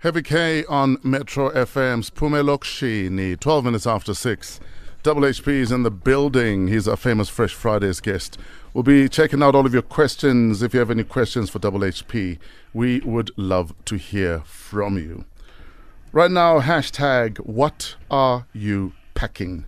Heavy 0.00 0.22
K 0.22 0.64
on 0.66 0.98
Metro 1.02 1.50
FM's 1.50 2.10
Pumelokshini, 2.10 3.38
12 3.40 3.64
minutes 3.64 3.86
after 3.86 4.12
6. 4.14 4.60
Double 5.02 5.22
HP 5.22 5.48
is 5.48 5.72
in 5.72 5.84
the 5.84 5.90
building. 5.90 6.68
He's 6.68 6.86
our 6.86 6.96
famous 6.96 7.28
Fresh 7.28 7.54
Fridays 7.54 8.00
guest. 8.00 8.38
We'll 8.74 8.82
be 8.84 9.08
checking 9.08 9.42
out 9.42 9.54
all 9.54 9.64
of 9.64 9.72
your 9.72 9.82
questions. 9.82 10.62
If 10.62 10.74
you 10.74 10.80
have 10.80 10.90
any 10.90 11.04
questions 11.04 11.48
for 11.48 11.58
Double 11.60 11.80
HP, 11.80 12.38
we 12.74 13.00
would 13.00 13.30
love 13.38 13.72
to 13.86 13.96
hear 13.96 14.40
from 14.44 14.98
you. 14.98 15.24
Right 16.12 16.30
now, 16.30 16.60
hashtag 16.60 17.38
what 17.38 17.96
are 18.10 18.46
you 18.52 18.92
packing? 19.14 19.64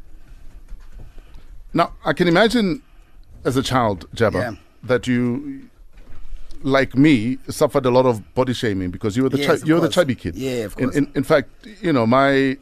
Now, 1.72 1.94
I 2.04 2.12
can 2.12 2.28
imagine 2.28 2.82
as 3.44 3.56
a 3.56 3.62
child, 3.62 4.06
Jabba, 4.14 4.34
Yeah. 4.34 4.52
that 4.82 5.06
you, 5.06 5.68
like 6.62 6.96
me, 6.96 7.38
suffered 7.48 7.86
a 7.86 7.90
lot 7.90 8.06
of 8.06 8.34
body 8.34 8.52
shaming 8.52 8.90
because 8.90 9.16
you 9.16 9.22
were 9.22 9.28
the 9.28 9.38
Yes, 9.38 9.46
chu- 9.46 9.52
of 9.62 9.68
you 9.68 9.74
were 9.74 9.80
the 9.80 9.88
chubby 9.88 10.14
kid. 10.14 10.34
Yeah, 10.36 10.64
of 10.64 10.78
In, 10.78 10.84
course. 10.86 10.96
in, 10.96 11.10
in 11.14 11.22
fact, 11.24 11.48
you 11.80 11.92
know, 11.92 12.06
my 12.06 12.56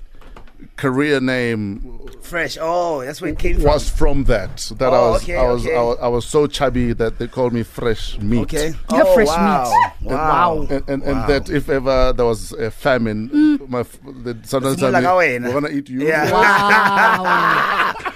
career 0.76 1.20
name 1.20 2.00
Fresh. 2.22 2.56
Oh, 2.60 3.04
that's 3.04 3.20
where 3.20 3.30
it 3.30 3.38
came 3.38 3.56
from. 3.56 3.64
was 3.66 3.88
from 3.88 4.24
that. 4.24 4.56
That 4.78 4.92
I 4.92 4.96
Oh, 4.96 5.10
was, 5.12 5.22
okay, 5.22 5.36
I 5.36 5.48
was, 5.48 5.64
okay. 5.64 5.76
I 5.76 5.82
was, 5.82 5.98
I 6.02 6.08
was 6.08 6.24
so 6.26 6.46
chubby 6.48 6.92
that 6.94 7.18
they 7.18 7.28
called 7.28 7.52
me 7.52 7.62
fresh 7.62 8.18
meat. 8.18 8.40
Okay. 8.40 8.72
You're 8.90 9.06
oh, 9.06 9.14
fresh 9.14 9.28
wow. 9.28 9.70
meat. 10.00 10.10
Wow. 10.10 10.16
Wow. 10.16 10.66
And, 10.68 10.88
and, 10.88 11.02
and 11.04 11.16
Wow. 11.20 11.26
that 11.28 11.50
if 11.50 11.68
ever 11.68 12.12
there 12.14 12.26
was 12.26 12.50
a 12.52 12.70
famine, 12.72 13.60
my 13.68 13.82
the 13.84 14.36
sometimes 14.42 14.42
Mm. 14.42 14.42
It's 14.42 14.62
more 14.62 14.74
tell 14.76 14.88
me, 14.88 14.92
like 14.92 15.04
our 15.04 15.18
we're 15.18 15.52
gonna 15.52 15.68
eat 15.68 15.88
you. 15.88 16.06
Yeah. 16.06 16.32
Wow. 16.32 17.94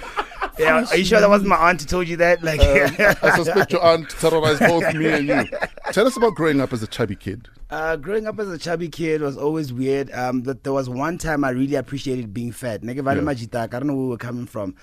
Yeah. 0.61 0.85
Are 0.89 0.97
you 0.97 1.05
sure 1.05 1.19
that 1.19 1.29
wasn't 1.29 1.49
my 1.49 1.57
aunt 1.69 1.81
who 1.81 1.87
told 1.87 2.07
you 2.07 2.17
that? 2.17 2.43
Like, 2.43 2.61
I 2.61 3.35
suspect 3.35 3.71
your 3.71 3.83
aunt 3.83 4.09
terrorized 4.09 4.59
both 4.59 4.93
me 4.93 5.07
and 5.07 5.27
you. 5.27 5.57
Tell 5.91 6.07
us 6.07 6.15
about 6.17 6.35
growing 6.35 6.61
up 6.61 6.71
as 6.73 6.81
a 6.83 6.87
chubby 6.87 7.15
kid. 7.15 7.47
Uh, 7.69 7.95
growing 7.95 8.27
up 8.27 8.39
as 8.39 8.49
a 8.49 8.57
chubby 8.57 8.89
kid 8.89 9.21
was 9.21 9.37
always 9.37 9.71
weird. 9.73 10.11
Um, 10.11 10.41
but 10.41 10.63
there 10.63 10.73
was 10.73 10.89
one 10.89 11.17
time 11.17 11.43
I 11.43 11.49
really 11.49 11.75
appreciated 11.75 12.33
being 12.33 12.51
fat. 12.51 12.81
Nigga, 12.81 13.03
Vale 13.03 13.23
Yeah. 13.23 13.63
I 13.63 13.67
don't 13.67 13.87
know 13.87 13.93
where 13.95 14.03
we 14.03 14.09
were 14.09 14.17
coming 14.17 14.45
from. 14.45 14.75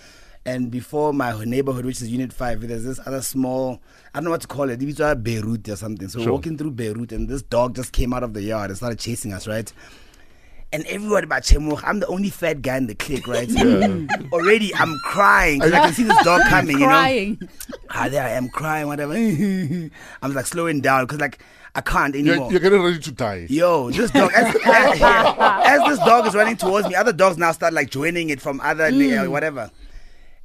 And 0.47 0.71
before 0.71 1.13
my 1.13 1.45
neighborhood, 1.45 1.85
which 1.85 2.01
is 2.01 2.09
Unit 2.09 2.33
5, 2.33 2.67
there's 2.67 2.85
this 2.85 2.99
other 3.05 3.21
small, 3.21 3.83
I 4.15 4.19
don't 4.19 4.25
know 4.25 4.31
what 4.31 4.41
to 4.41 4.47
call 4.47 4.71
it, 4.71 4.83
it 4.83 4.87
was 4.87 5.17
Beirut 5.17 5.69
or 5.69 5.77
something. 5.77 6.09
So 6.09 6.19
we're 6.21 6.25
Sure. 6.25 6.33
walking 6.33 6.57
through 6.57 6.71
Beirut, 6.71 7.13
and 7.13 7.29
this 7.29 7.43
dog 7.43 7.75
just 7.77 7.93
came 7.93 8.15
out 8.15 8.23
of 8.23 8.33
the 8.33 8.41
yard 8.43 8.71
and 8.71 8.77
started 8.77 8.99
chasing 8.99 9.35
us, 9.35 9.47
right? 9.47 9.71
And 10.71 10.85
everybody 10.87 11.25
about 11.25 11.43
Chemok, 11.45 11.81
I'm 11.83 11.99
the 12.01 12.07
only 12.09 12.29
fat 12.29 12.61
guy 12.61 12.77
in 12.77 12.87
the 12.89 12.95
clique, 12.95 13.27
right? 13.27 13.49
Already, 14.33 14.75
I'm 14.75 14.95
crying 15.05 15.61
'cause 15.61 15.73
I 15.73 15.81
can 15.81 15.95
see 15.95 16.03
this 16.03 16.23
dog 16.25 16.43
coming, 16.51 16.75
you 16.79 16.81
know? 16.81 16.89
Crying. 16.89 17.49
ah, 17.91 18.09
there 18.11 18.23
I 18.23 18.31
am 18.31 18.51
crying, 18.51 18.87
whatever. 18.87 19.15
I'm 20.23 20.35
like 20.35 20.45
slowing 20.47 20.83
down 20.83 21.05
because 21.07 21.21
like 21.21 21.39
I 21.75 21.81
can't 21.81 22.15
You're, 22.15 22.33
anymore. 22.35 22.51
you're 22.51 22.61
getting 22.61 22.83
ready 22.83 22.99
to 22.99 23.13
die. 23.13 23.47
Yo, 23.49 23.91
this 23.91 24.11
dog, 24.11 24.31
as, 24.35 24.55
as, 24.57 25.01
as 25.01 25.89
this 25.89 25.99
dog 26.01 26.27
is 26.27 26.35
running 26.35 26.57
towards 26.57 26.87
me, 26.89 26.95
other 26.95 27.13
dogs 27.15 27.39
now 27.39 27.53
start 27.53 27.73
like 27.73 27.89
joining 27.89 28.29
it 28.29 28.41
from 28.41 28.61
other, 28.61 28.87
uh, 28.87 29.25
whatever. 29.31 29.71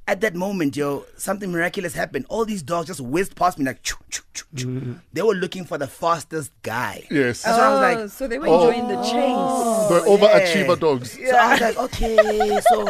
At 0.06 0.20
that 0.22 0.36
moment, 0.36 0.76
yo, 0.76 1.06
something 1.16 1.50
miraculous 1.50 1.94
happened. 1.94 2.26
All 2.28 2.44
these 2.44 2.62
dogs 2.62 2.88
just 2.88 3.00
whizzed 3.00 3.38
past 3.38 3.58
me 3.58 3.64
like, 3.66 3.82
choo, 3.84 3.96
choo, 4.10 4.22
choo, 4.34 4.44
choo. 4.54 4.68
Mm-hmm. 4.68 4.94
they 5.14 5.22
were 5.22 5.34
looking 5.34 5.64
for 5.64 5.78
the 5.78 5.88
fastest 5.88 6.52
guy. 6.62 7.08
Yes. 7.10 7.44
That's 7.44 7.58
why 7.58 7.64
I 7.66 7.70
was 7.70 7.80
like, 7.82 7.98
Oh, 8.00 8.08
so 8.08 8.28
they 8.28 8.38
were 8.38 8.48
Oh. 8.48 8.68
enjoying 8.70 8.90
the 8.90 9.02
chase. 9.02 9.14
Oh, 9.16 9.88
the 9.90 10.02
overachiever 10.28 10.78
dogs. 10.78 11.14
So 11.14 11.34
I 11.36 11.52
was 11.54 11.62
like, 11.62 11.78
okay, 11.78 12.60
so 12.70 12.90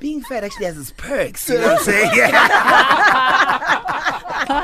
being 0.00 0.22
fat 0.22 0.42
actually 0.44 0.64
has 0.64 0.78
its 0.78 0.92
perks. 0.96 1.46
You 1.50 1.58
know 1.58 1.74
what 1.74 1.78
I'm 1.80 1.84
saying? 1.84 2.10
Yeah. 2.16 2.38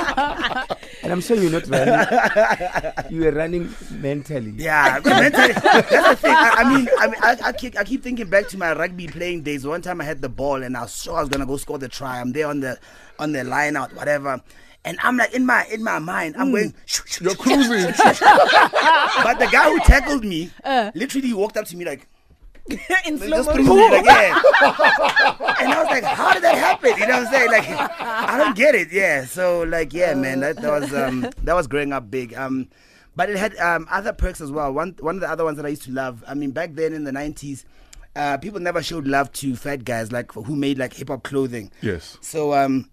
And 1.06 1.12
I'm 1.12 1.20
sure 1.20 1.36
you're 1.36 1.52
not 1.52 1.68
running. 1.68 3.10
you 3.10 3.20
were 3.26 3.30
running 3.30 3.72
mentally. 3.92 4.54
Yeah, 4.56 5.00
mentally, 5.04 5.52
that's 5.52 5.88
the 5.88 6.16
thing. 6.16 6.34
I, 6.34 6.54
I 6.56 6.76
mean, 6.76 6.88
I, 6.98 7.06
mean 7.06 7.16
I, 7.22 7.36
I, 7.44 7.52
keep, 7.52 7.78
I 7.78 7.84
keep 7.84 8.02
thinking 8.02 8.28
back 8.28 8.48
to 8.48 8.58
my 8.58 8.72
rugby 8.72 9.06
playing 9.06 9.42
days. 9.42 9.64
One 9.64 9.82
time 9.82 10.00
I 10.00 10.04
had 10.04 10.20
the 10.20 10.28
ball 10.28 10.64
and 10.64 10.76
I 10.76 10.82
was 10.82 11.00
sure 11.00 11.16
I 11.16 11.20
was 11.20 11.28
gonna 11.28 11.46
go 11.46 11.58
score 11.58 11.78
the 11.78 11.86
try. 11.88 12.20
I'm 12.20 12.32
there 12.32 12.48
on 12.48 12.58
the 12.58 12.76
on 13.20 13.30
the 13.30 13.44
line 13.44 13.76
out, 13.76 13.94
whatever. 13.94 14.42
And 14.84 14.98
I'm 15.00 15.16
like 15.16 15.32
in 15.32 15.46
my 15.46 15.64
in 15.70 15.84
my 15.84 16.00
mind, 16.00 16.34
I'm 16.36 16.48
hmm. 16.48 16.54
going. 16.54 16.74
shoo, 16.86 17.04
shoo, 17.06 17.24
You're 17.24 17.36
cruising. 17.36 17.86
But 17.86 19.38
the 19.38 19.48
guy 19.52 19.70
who 19.70 19.78
tackled 19.80 20.24
me, 20.24 20.50
uh. 20.64 20.90
literally 20.96 21.32
walked 21.32 21.56
up 21.56 21.66
to 21.66 21.76
me 21.76 21.84
like, 21.84 22.08
In 23.06 23.18
slow 23.18 23.28
just 23.36 23.48
motion. 23.48 23.64
threw 23.64 23.76
me 23.76 23.90
like, 23.90 24.06
and 24.06 25.72
I 25.72 25.82
was 25.82 25.86
like, 25.90 26.04
how 26.04 26.32
did 26.32 26.42
that 26.42 26.56
happen? 26.56 26.90
You 26.98 27.06
know 27.06 27.18
what 27.22 27.26
I'm 27.28 27.32
saying? 27.32 27.50
Like, 27.50 27.68
I 28.00 28.38
don't 28.38 28.56
get 28.56 28.74
it. 28.74 28.88
Yeah. 28.92 29.24
So 29.24 29.62
like, 29.62 29.92
yeah, 29.92 30.14
man, 30.14 30.40
that, 30.40 30.56
that 30.56 30.80
was 30.80 30.92
um 30.94 31.28
that 31.44 31.54
was 31.54 31.66
growing 31.66 31.92
up 31.92 32.10
big. 32.10 32.34
Um, 32.34 32.68
but 33.14 33.30
it 33.30 33.36
had 33.36 33.56
um 33.58 33.86
other 33.90 34.12
perks 34.12 34.40
as 34.40 34.50
well. 34.50 34.72
One 34.72 34.96
one 35.00 35.14
of 35.14 35.20
the 35.20 35.30
other 35.30 35.44
ones 35.44 35.56
that 35.58 35.66
I 35.66 35.70
used 35.70 35.82
to 35.84 35.92
love. 35.92 36.24
I 36.26 36.34
mean, 36.34 36.50
back 36.50 36.74
then 36.74 36.92
in 36.92 37.04
the 37.04 37.12
'90s. 37.12 37.64
Uh, 38.14 38.38
people 38.38 38.58
never 38.58 38.82
showed 38.82 39.06
love 39.06 39.30
to 39.30 39.54
fat 39.54 39.84
guys 39.84 40.10
like 40.10 40.32
who 40.32 40.56
made 40.56 40.78
like 40.78 40.94
hip 40.94 41.08
hop 41.08 41.22
clothing. 41.22 41.70
Yes. 41.82 42.16
So 42.22 42.54
um, 42.54 42.88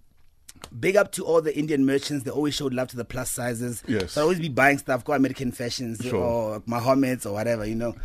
big 0.79 0.96
up 0.96 1.12
to 1.13 1.25
all 1.25 1.41
the 1.41 1.57
Indian 1.57 1.85
merchants. 1.85 2.24
They 2.24 2.31
always 2.31 2.53
showed 2.53 2.74
love 2.74 2.88
to 2.90 2.97
the 2.97 3.06
plus 3.06 3.31
sizes. 3.31 3.84
Yes. 3.88 4.13
So 4.13 4.22
I 4.22 4.24
always 4.24 4.40
be 4.40 4.50
buying 4.50 4.78
stuff, 4.78 5.03
go 5.06 5.13
American 5.13 5.51
fashions 5.51 6.00
Sure. 6.01 6.16
or 6.16 6.63
Mohammed's 6.66 7.25
or 7.25 7.34
whatever, 7.34 7.66
you 7.66 7.75
know. 7.75 7.96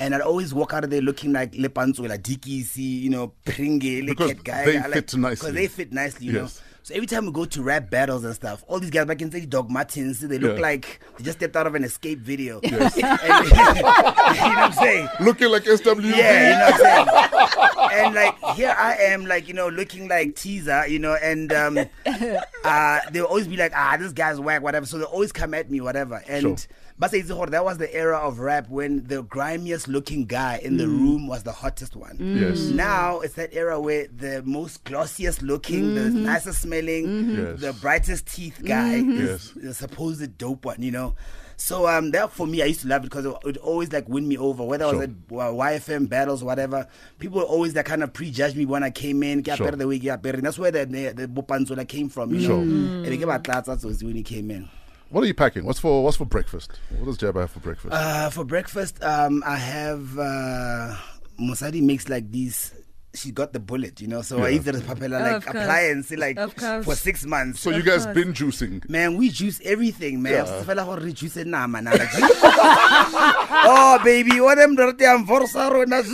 And 0.00 0.14
I'd 0.14 0.20
always 0.20 0.54
walk 0.54 0.72
out 0.74 0.84
of 0.84 0.90
there 0.90 1.00
looking 1.02 1.32
like 1.32 1.52
Lepanzo, 1.52 2.08
like 2.08 2.22
DKC, 2.22 2.76
you 2.78 3.10
know, 3.10 3.32
Pringe, 3.44 3.80
Because 4.06 4.30
Liket 4.32 4.44
guy. 4.44 4.64
they 4.64 4.78
I 4.78 4.82
like- 4.82 4.92
fit 4.94 5.16
nicely. 5.16 5.34
Because 5.50 5.54
they 5.54 5.66
fit 5.66 5.92
nicely, 5.92 6.26
you 6.26 6.32
know. 6.32 6.48
Yes. 6.88 6.94
So 6.94 6.94
every 6.94 7.06
time 7.06 7.26
we 7.26 7.32
go 7.32 7.44
to 7.44 7.62
rap 7.62 7.90
battles 7.90 8.24
and 8.24 8.34
stuff, 8.34 8.64
all 8.66 8.80
these 8.80 8.90
guys 8.90 9.06
back 9.06 9.20
in 9.22 9.30
the 9.30 9.44
Doc 9.46 9.68
Martens, 9.68 10.20
they 10.20 10.38
look 10.38 10.56
Yeah. 10.56 10.62
like 10.62 11.00
they 11.18 11.24
just 11.24 11.38
stepped 11.38 11.56
out 11.56 11.66
of 11.66 11.74
an 11.74 11.82
Xscape 11.84 12.18
video. 12.18 12.60
Yes. 12.62 12.94
And- 13.02 13.02
you 13.48 13.54
know 13.54 13.84
what 13.84 14.58
I'm 14.58 14.72
saying? 14.72 15.08
Looking 15.20 15.50
like 15.50 15.64
SWV. 15.64 16.16
Yeah, 16.16 16.50
you 16.50 16.58
know 16.58 16.70
what 16.70 16.86
I'm 16.86 17.08
saying? 17.08 18.06
and 18.06 18.14
like 18.14 18.38
here 18.56 18.74
I 18.76 18.94
am, 18.96 19.26
like, 19.26 19.48
you 19.48 19.54
know, 19.54 19.68
looking 19.68 20.08
like 20.08 20.36
teaser, 20.36 20.86
you 20.86 20.98
know, 20.98 21.14
and 21.22 21.52
um 21.52 21.78
uh 22.64 23.00
they'll 23.12 23.24
always 23.24 23.48
be 23.48 23.56
like, 23.56 23.72
ah, 23.74 23.96
this 23.98 24.12
guy's 24.12 24.40
whack, 24.40 24.62
whatever. 24.62 24.86
So 24.86 24.98
they'll 24.98 25.06
always 25.06 25.32
come 25.32 25.54
at 25.54 25.70
me, 25.70 25.80
whatever. 25.80 26.22
And 26.28 26.42
Sure. 26.42 26.56
But 26.98 27.10
say 27.12 27.20
that 27.22 27.64
was 27.64 27.78
the 27.78 27.94
era 27.94 28.18
of 28.18 28.40
rap 28.40 28.68
when 28.68 29.06
the 29.06 29.22
grimiest 29.22 29.86
looking 29.86 30.24
guy 30.24 30.58
in 30.62 30.76
the 30.76 30.84
mm. 30.84 30.98
room 30.98 31.28
was 31.28 31.44
the 31.44 31.52
hottest 31.52 31.94
one. 31.94 32.18
Mm. 32.18 32.40
Yes. 32.40 32.60
Now 32.68 33.20
it's 33.20 33.34
that 33.34 33.54
era 33.54 33.80
where 33.80 34.08
the 34.08 34.42
most 34.44 34.84
glossiest 34.84 35.42
looking, 35.42 35.94
the 35.94 36.00
mm-hmm. 36.02 36.24
nicest 36.24 36.62
smelling, 36.62 37.06
mm-hmm. 37.06 37.46
Yes. 37.46 37.60
the 37.60 37.72
brightest 37.74 38.26
teeth 38.26 38.60
guy 38.64 38.96
mm-hmm. 38.96 39.12
is 39.12 39.28
Yes. 39.28 39.52
the 39.54 39.74
supposed 39.74 40.38
dope 40.38 40.64
one, 40.64 40.82
you 40.82 40.90
know. 40.90 41.14
So 41.56 41.88
um, 41.88 42.12
that 42.12 42.30
for 42.30 42.46
me, 42.46 42.62
I 42.62 42.66
used 42.66 42.82
to 42.82 42.88
love 42.88 43.02
it 43.02 43.10
because 43.10 43.26
it 43.26 43.34
would 43.44 43.56
always 43.58 43.92
like 43.92 44.08
win 44.08 44.26
me 44.26 44.38
over. 44.38 44.64
Whether 44.64 44.84
I 44.84 44.92
was 44.92 45.00
at 45.02 45.10
uh, 45.10 45.50
YFM 45.52 46.08
battles, 46.08 46.42
whatever, 46.44 46.86
people 47.18 47.42
always 47.42 47.74
that 47.74 47.84
kind 47.84 48.04
of 48.04 48.12
prejudge 48.12 48.54
me 48.54 48.64
when 48.64 48.84
I 48.84 48.90
came 48.90 49.24
in. 49.24 49.42
Get 49.42 49.58
Sure. 49.58 49.66
better 49.66 49.76
the 49.76 49.88
way 49.88 49.98
get 49.98 50.22
better. 50.22 50.38
And 50.38 50.46
that's 50.46 50.58
where 50.58 50.70
the 50.70 50.86
the, 50.86 51.26
the 51.26 51.84
came 51.84 52.08
from. 52.08 52.32
You 52.32 52.40
Sure. 52.42 52.58
know, 52.58 52.62
mm. 52.62 52.96
and 52.98 53.06
they 53.06 53.16
gave 53.16 53.28
out 53.28 53.42
that's 53.44 53.84
when 53.84 54.14
he 54.14 54.22
came 54.22 54.50
in. 54.52 54.68
What 55.10 55.24
are 55.24 55.26
you 55.26 55.34
packing? 55.34 55.64
What's 55.64 55.78
for 55.80 56.04
What's 56.04 56.16
for 56.18 56.26
breakfast? 56.26 56.72
What 56.98 57.06
does 57.06 57.16
Jabba 57.18 57.40
have 57.40 57.50
for 57.50 57.60
breakfast? 57.60 57.94
Uh, 57.94 58.28
for 58.30 58.44
breakfast, 58.44 59.02
um, 59.02 59.42
I 59.46 59.56
have 59.56 60.18
uh, 60.18 60.94
Musadi 61.40 61.80
makes 61.82 62.08
like 62.08 62.30
these. 62.30 62.74
She 63.14 63.30
got 63.32 63.54
the 63.54 63.58
bullet, 63.58 64.02
you 64.02 64.06
know. 64.06 64.20
So 64.20 64.42
I 64.44 64.48
Yeah. 64.50 64.56
use 64.56 64.66
it 64.68 64.74
as 64.74 64.82
papella, 64.82 65.18
like 65.22 65.42
course. 65.44 65.56
appliance, 65.56 66.10
like 66.12 66.38
for 66.84 66.94
six 66.94 67.24
months. 67.24 67.58
so 67.60 67.70
you 67.70 67.82
guys 67.82 68.04
course. 68.04 68.14
been 68.14 68.34
juicing? 68.34 68.86
Man, 68.90 69.16
we 69.16 69.30
juice 69.30 69.62
everything, 69.64 70.20
man. 70.22 70.44
Yeah. 70.44 70.62
Fela 70.62 70.84
gore 70.84 71.00
re 71.00 71.12
juice 71.14 71.36
nama 71.36 71.80
oh, 73.64 73.98
baby, 74.04 74.40
what 74.42 74.58
am 74.58 74.76
dirty 74.76 75.06
and 75.06 75.26
forza 75.26 75.70
rona. 75.72 76.02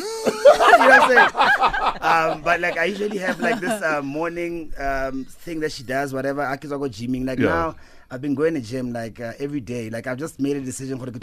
You 0.65 0.81
know 0.81 0.89
what 0.89 1.03
I'm 1.03 1.11
saying? 1.11 2.01
Um, 2.01 2.43
but 2.43 2.61
like, 2.61 2.79
I 2.79 2.85
usually 2.87 3.19
have 3.19 3.41
like 3.41 3.61
this 3.61 3.83
uh, 3.83 4.03
morning 4.03 4.73
um, 4.79 5.25
thing 5.25 5.61
that 5.61 5.73
she 5.73 5.83
does, 5.83 6.13
whatever. 6.15 6.43
I 6.43 6.57
can 6.57 6.71
go 6.71 6.79
gymming. 6.81 7.27
Like 7.27 7.39
Yeah. 7.39 7.47
now, 7.49 7.77
I've 8.11 8.21
been 8.21 8.35
going 8.35 8.55
to 8.55 8.61
gym 8.61 8.93
like 8.93 9.21
uh, 9.21 9.33
every 9.39 9.61
day. 9.61 9.91
Like 9.91 10.07
I've 10.07 10.19
just 10.19 10.41
made 10.41 10.57
a 10.57 10.61
decision 10.61 10.99
for 10.99 11.11
the 11.11 11.19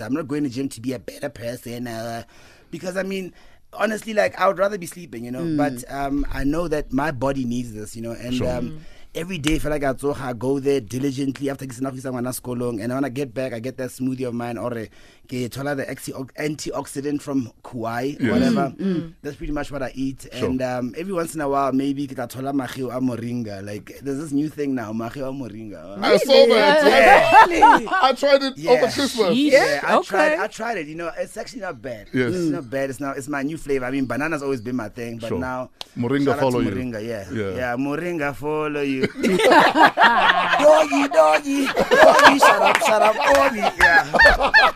I'm 0.00 0.12
not 0.12 0.28
going 0.28 0.44
to 0.44 0.50
gym 0.50 0.68
to 0.70 0.80
be 0.80 0.92
a 0.92 0.98
better 0.98 1.28
person, 1.28 1.86
uh, 1.86 2.24
because 2.70 2.96
I 2.96 3.02
mean. 3.02 3.32
Honestly, 3.74 4.14
like 4.14 4.34
I 4.40 4.48
would 4.48 4.56
rather 4.58 4.78
be 4.78 4.86
sleeping, 4.86 5.26
you 5.26 5.30
know. 5.30 5.44
But 5.58 5.84
um, 5.92 6.24
I 6.32 6.42
know 6.42 6.68
that 6.68 6.90
my 6.90 7.10
body 7.10 7.44
needs 7.44 7.74
this, 7.74 7.94
you 7.94 8.00
know. 8.00 8.12
And 8.12 8.32
Sure. 8.32 8.50
um, 8.50 8.80
every 9.14 9.38
day 9.38 9.58
feel 9.58 9.70
like 9.70 9.84
I 9.84 9.94
so 9.96 10.14
I 10.14 10.32
go 10.32 10.58
there 10.60 10.80
diligently 10.80 11.50
after 11.50 11.66
getting 11.66 11.86
off 11.86 11.98
someone 11.98 12.24
long, 12.46 12.80
and 12.80 12.92
when 12.92 13.04
I 13.04 13.08
get 13.08 13.32
back 13.34 13.52
I 13.52 13.58
get 13.60 13.76
that 13.78 13.90
smoothie 13.90 14.26
of 14.28 14.34
mine 14.34 14.58
or 14.58 14.76
eh, 14.76 14.86
ke 15.26 15.48
thola 15.50 15.76
the 15.76 15.88
anti- 15.88 16.12
antioxidant 16.38 17.20
from 17.20 17.50
Kauai 17.62 18.16
Yes. 18.18 18.30
whatever 18.32 18.72
mm, 18.76 18.76
mm. 18.78 19.14
that's 19.22 19.36
pretty 19.36 19.52
much 19.52 19.70
what 19.70 19.82
I 19.82 19.92
eat 19.94 20.26
Sure. 20.32 20.48
and 20.48 20.62
um, 20.62 20.94
every 20.96 21.12
once 21.12 21.34
in 21.34 21.40
a 21.40 21.48
while 21.48 21.72
maybe 21.72 22.06
ke 22.06 22.16
ka 22.16 22.26
thola 22.26 22.52
magio 22.52 22.90
a 22.94 23.00
moringa 23.00 23.64
like 23.64 23.98
there's 24.02 24.18
this 24.18 24.32
new 24.32 24.48
thing 24.48 24.74
now 24.74 24.92
magio 24.92 25.28
a 25.28 25.32
moringa 25.32 25.98
I 26.02 26.16
saw 26.18 26.46
that. 26.46 27.50
yeah. 27.50 27.88
I 28.02 28.12
tried 28.12 28.42
it 28.42 28.56
Yeah. 28.56 28.70
over 28.72 28.88
Christmas. 28.90 29.30
Yeesh. 29.36 29.52
Yeah, 29.52 29.80
I 29.84 29.96
Okay. 29.96 30.08
tried. 30.08 30.38
I 30.38 30.46
tried 30.46 30.78
it. 30.78 30.86
You 30.86 30.94
know, 30.94 31.10
it's 31.16 31.36
actually 31.36 31.60
not 31.62 31.80
bad. 31.82 32.08
Yes. 32.12 32.32
it's 32.34 32.46
mm. 32.48 32.52
not 32.52 32.70
bad. 32.70 32.90
It's 32.90 33.00
not. 33.00 33.16
It's 33.16 33.28
my 33.28 33.42
new 33.42 33.56
flavor. 33.58 33.84
I 33.84 33.90
mean, 33.90 34.06
banana's 34.06 34.42
always 34.42 34.60
been 34.60 34.76
my 34.76 34.88
thing, 34.88 35.18
but 35.18 35.28
Sure. 35.28 35.38
now 35.38 35.70
Moringa 35.96 36.26
shout 36.26 36.34
out 36.36 36.40
follow 36.40 36.60
you. 36.60 36.70
Moringa, 36.70 37.00
yeah, 37.04 37.24
Yeah. 37.32 37.50
yeah, 37.56 37.76
Moringa 37.76 38.34
follow 38.34 38.80
you. 38.82 38.97
doggy, 40.62 41.08
doggy, 41.08 41.66
doggy, 41.66 42.38
shut 42.38 42.62
up, 42.62 42.76
shut 42.82 43.02
up, 43.02 43.16
doggy. 43.16 43.58
Yeah. 43.58 44.04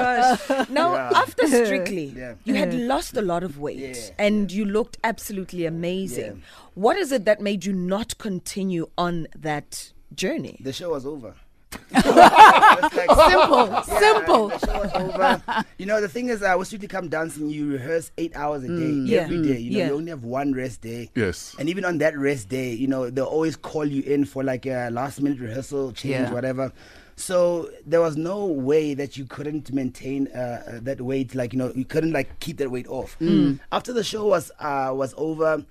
Oh, 0.00 0.66
now, 0.70 0.94
Yeah. 0.94 1.10
after 1.14 1.46
Strictly, 1.46 2.04
Yeah. 2.16 2.34
you 2.44 2.54
had 2.54 2.74
lost 2.74 3.16
a 3.16 3.22
lot 3.22 3.42
of 3.42 3.58
weight 3.58 3.78
Yeah. 3.78 4.10
and 4.18 4.50
you 4.52 4.64
looked 4.64 4.98
absolutely 5.04 5.66
amazing. 5.66 6.24
Yeah. 6.36 6.42
What 6.74 6.96
is 6.96 7.12
it 7.12 7.24
that 7.24 7.40
made 7.40 7.64
you 7.64 7.72
not 7.72 8.18
continue 8.18 8.88
on 8.96 9.26
that 9.36 9.92
journey? 10.14 10.58
The 10.62 10.72
show 10.72 10.90
was 10.90 11.06
over. 11.06 11.34
It's 11.72 12.96
like- 12.96 13.30
Simple, 13.30 13.66
Yeah, 13.68 13.82
simple. 13.82 14.48
The 14.48 14.58
show 14.58 14.80
was 14.80 14.92
over. 14.94 15.64
You 15.78 15.86
know, 15.86 16.00
the 16.00 16.08
thing 16.08 16.28
is, 16.28 16.42
uh, 16.42 16.54
with 16.58 16.66
Strictly 16.68 16.88
Come 16.88 17.08
Dancing, 17.08 17.48
you 17.50 17.72
rehearse 17.72 18.10
eight 18.18 18.34
hours 18.36 18.64
a 18.64 18.68
day 18.68 18.72
Mm. 18.72 19.08
Yeah. 19.08 19.20
every 19.22 19.42
day. 19.42 19.58
You 19.58 19.70
know, 19.72 19.78
Yeah. 19.78 19.86
you 19.88 19.94
only 19.94 20.10
have 20.10 20.24
one 20.24 20.52
rest 20.54 20.80
day. 20.80 21.10
Yes. 21.14 21.54
And 21.58 21.68
even 21.68 21.84
on 21.84 21.98
that 21.98 22.16
rest 22.18 22.48
day, 22.48 22.72
you 22.72 22.86
know, 22.86 23.10
they'll 23.10 23.24
always 23.24 23.56
call 23.56 23.84
you 23.84 24.02
in 24.02 24.24
for 24.24 24.42
like 24.44 24.66
a 24.66 24.90
last 24.90 25.20
minute 25.20 25.40
rehearsal, 25.40 25.92
change, 25.92 26.12
Yeah. 26.12 26.32
whatever. 26.32 26.72
So 27.16 27.68
there 27.84 28.00
was 28.00 28.16
no 28.16 28.44
way 28.46 28.94
that 28.94 29.16
you 29.16 29.24
couldn't 29.24 29.72
maintain 29.72 30.28
uh, 30.28 30.38
uh, 30.38 30.78
that 30.82 31.00
weight. 31.00 31.34
Like 31.34 31.52
you 31.52 31.58
know, 31.58 31.72
you 31.74 31.84
couldn't 31.84 32.12
like 32.12 32.38
keep 32.38 32.58
that 32.58 32.70
weight 32.70 32.86
off. 32.86 33.16
Mm. 33.20 33.58
After 33.72 33.92
the 33.92 34.04
show 34.04 34.26
was 34.26 34.52
uh, 34.60 34.92
was 34.94 35.14
over, 35.16 35.64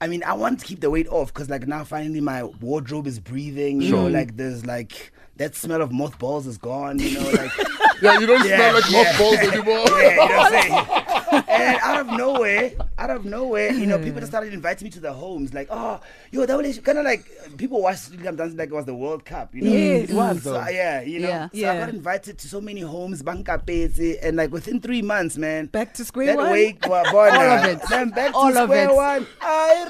I 0.00 0.06
mean, 0.06 0.22
I 0.24 0.32
wanted 0.32 0.60
to 0.60 0.64
keep 0.64 0.80
the 0.80 0.88
weight 0.90 1.08
off 1.08 1.32
because 1.32 1.50
like 1.50 1.66
now 1.68 1.84
finally 1.84 2.22
my 2.22 2.44
wardrobe 2.44 3.06
is 3.06 3.18
breathing. 3.20 3.82
You 3.82 3.92
know, 3.92 4.06
like 4.06 4.36
there's 4.38 4.64
like 4.64 5.12
that 5.36 5.54
smell 5.54 5.82
of 5.82 5.92
mothballs 5.92 6.46
is 6.46 6.58
gone. 6.58 6.98
You 6.98 7.18
know, 7.18 7.30
like 7.30 7.50
Yeah, 8.02 8.18
you 8.18 8.26
don't 8.26 8.46
Yeah, 8.46 8.56
smell 8.56 8.74
like 8.74 8.90
yeah. 8.90 9.02
mothballs 9.02 9.38
anymore. 9.38 10.00
yeah, 10.00 10.10
you 10.10 10.16
know 10.16 10.26
what 10.26 10.54
I'm 10.54 10.62
saying? 10.62 11.04
and 11.48 11.78
out 11.80 12.00
of 12.00 12.06
nowhere, 12.18 12.72
out 12.98 13.10
of 13.10 13.24
nowhere, 13.24 13.72
you 13.72 13.86
know, 13.86 13.98
people 13.98 14.20
just 14.20 14.24
hmm. 14.24 14.28
started 14.28 14.52
inviting 14.52 14.84
me 14.86 14.90
to 14.90 15.00
their 15.00 15.12
homes. 15.12 15.54
Like, 15.54 15.68
oh, 15.70 16.00
yo, 16.30 16.46
that 16.46 16.56
was 16.56 16.78
kind 16.80 16.98
of 16.98 17.04
like 17.04 17.26
people 17.56 17.80
watched 17.82 18.00
Strictly 18.00 18.26
Come 18.26 18.36
Dancing 18.36 18.58
like 18.58 18.68
it 18.68 18.74
was 18.74 18.84
the 18.84 18.94
World 18.94 19.24
Cup. 19.24 19.54
You 19.54 19.62
know, 19.62 19.70
Yes. 19.70 20.10
It 20.10 20.14
was, 20.14 20.42
So, 20.42 20.68
yeah, 20.68 21.00
you 21.02 21.20
know, 21.20 21.28
Yeah. 21.28 21.46
so 21.46 21.56
Yeah. 21.58 21.72
I 21.72 21.78
got 21.78 21.88
invited 21.90 22.38
to 22.38 22.48
so 22.48 22.60
many 22.60 22.80
homes, 22.82 23.22
Banka 23.22 23.62
Pezi, 23.64 24.18
and 24.22 24.36
like 24.36 24.52
within 24.52 24.80
three 24.80 25.02
months, 25.02 25.36
man. 25.36 25.66
Back 25.66 25.94
to 25.94 26.04
square 26.04 26.26
that 26.26 26.36
one? 26.36 26.52
Weight, 26.52 26.86
well, 26.86 27.04
All 27.16 27.28
of 27.28 27.64
it. 27.64 27.80
Then 27.88 28.10
back 28.10 28.34
All 28.34 28.52
to 28.52 28.58
of 28.58 28.64
square 28.64 28.90
it. 28.90 28.94
one. 28.94 29.26
I 29.40 29.84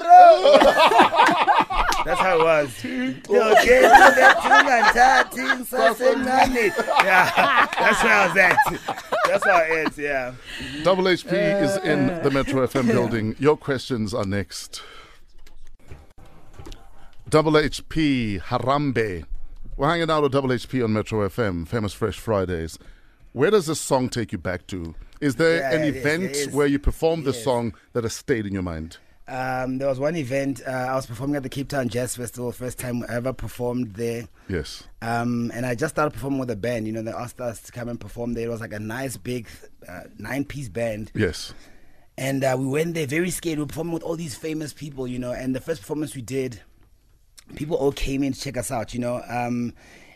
That's 2.05 2.19
how 2.19 2.39
it 2.39 2.43
was. 2.43 2.83
Yo, 2.83 3.53
get 3.65 3.81
that 3.81 4.43
thing 4.43 4.69
and 4.69 4.95
that 4.95 5.33
thing, 5.33 5.65
sasenani. 5.65 6.77
Yeah, 7.03 7.67
that's 7.79 8.03
where 8.03 8.13
I 8.13 8.27
was 8.27 8.37
at. 8.37 8.57
That's 9.25 9.43
how 9.45 9.57
it 9.63 9.87
is. 9.91 9.97
Yeah. 9.97 10.33
Double 10.83 11.03
HP 11.05 11.61
is 11.63 11.77
in 11.77 12.07
the 12.23 12.29
Metro 12.29 12.65
FM 12.67 12.87
building. 12.91 13.35
Your 13.39 13.57
questions 13.57 14.13
are 14.13 14.25
next. 14.25 14.83
Double 17.27 17.53
HP 17.53 18.39
Harambe. 18.39 19.25
We're 19.75 19.89
hanging 19.89 20.11
out 20.11 20.23
with 20.23 20.31
Double 20.31 20.49
HP 20.49 20.83
on 20.83 20.93
Metro 20.93 21.27
FM, 21.27 21.67
Famous 21.67 21.91
Fresh 21.93 22.19
Fridays. 22.19 22.77
Where 23.33 23.49
does 23.51 23.65
this 23.65 23.81
song 23.81 24.09
take 24.09 24.31
you 24.31 24.37
back 24.37 24.67
to? 24.67 24.93
Is 25.19 25.35
there 25.35 25.57
Yeah, 25.57 25.71
an 25.73 25.81
it 25.83 25.95
is, 25.95 26.05
event 26.05 26.23
it 26.23 26.35
is. 26.35 26.47
where 26.53 26.67
you 26.67 26.77
performed 26.79 27.25
this 27.25 27.35
Yes. 27.37 27.43
song 27.45 27.73
that 27.93 28.03
has 28.03 28.13
stayed 28.13 28.45
in 28.45 28.53
your 28.53 28.61
mind? 28.63 28.97
Um, 29.27 29.79
there 29.79 29.87
was 29.87 29.99
one 29.99 30.15
event. 30.15 30.61
Uh, 30.67 30.69
I 30.71 30.95
was 30.95 31.07
performing 31.07 31.35
at 31.35 31.43
the 31.43 31.49
Cape 31.49 31.67
Town 31.69 31.89
Jazz 31.89 32.15
Festival, 32.15 32.51
first 32.51 32.77
time 32.77 33.03
I 33.09 33.15
ever 33.15 33.33
performed 33.33 33.95
there. 33.95 34.27
Yes. 34.47 34.83
Um, 35.01 35.51
and 35.53 35.65
I 35.65 35.73
just 35.73 35.95
started 35.95 36.11
performing 36.13 36.39
with 36.39 36.51
a 36.51 36.55
band. 36.55 36.85
You 36.85 36.93
know, 36.93 37.01
they 37.01 37.11
asked 37.11 37.41
us 37.41 37.59
to 37.63 37.71
come 37.71 37.89
and 37.89 37.99
perform 37.99 38.33
there. 38.33 38.45
It 38.45 38.51
was 38.51 38.61
like 38.61 38.73
a 38.73 38.79
nice 38.79 39.17
big 39.17 39.47
uh, 39.89 40.01
nine-piece 40.19 40.69
band, 40.69 41.11
Yes. 41.15 41.53
and 42.17 42.43
uh, 42.43 42.55
we 42.59 42.67
went 42.67 42.93
there 42.93 43.07
very 43.07 43.31
scared. 43.31 43.57
We 43.57 43.63
were 43.63 43.67
performing 43.67 43.93
with 43.93 44.03
all 44.03 44.15
these 44.15 44.35
famous 44.35 44.73
people. 44.73 45.07
You 45.07 45.17
know, 45.19 45.31
and 45.31 45.55
the 45.55 45.61
first 45.61 45.81
performance 45.81 46.15
we 46.15 46.21
did, 46.21 46.61
people 47.55 47.77
all 47.77 47.91
came 47.91 48.21
in 48.21 48.33
to 48.33 48.39
check 48.39 48.57
us 48.57 48.69
out. 48.71 48.93
You 48.93 48.99
know, 48.99 49.15
um, 49.27 49.73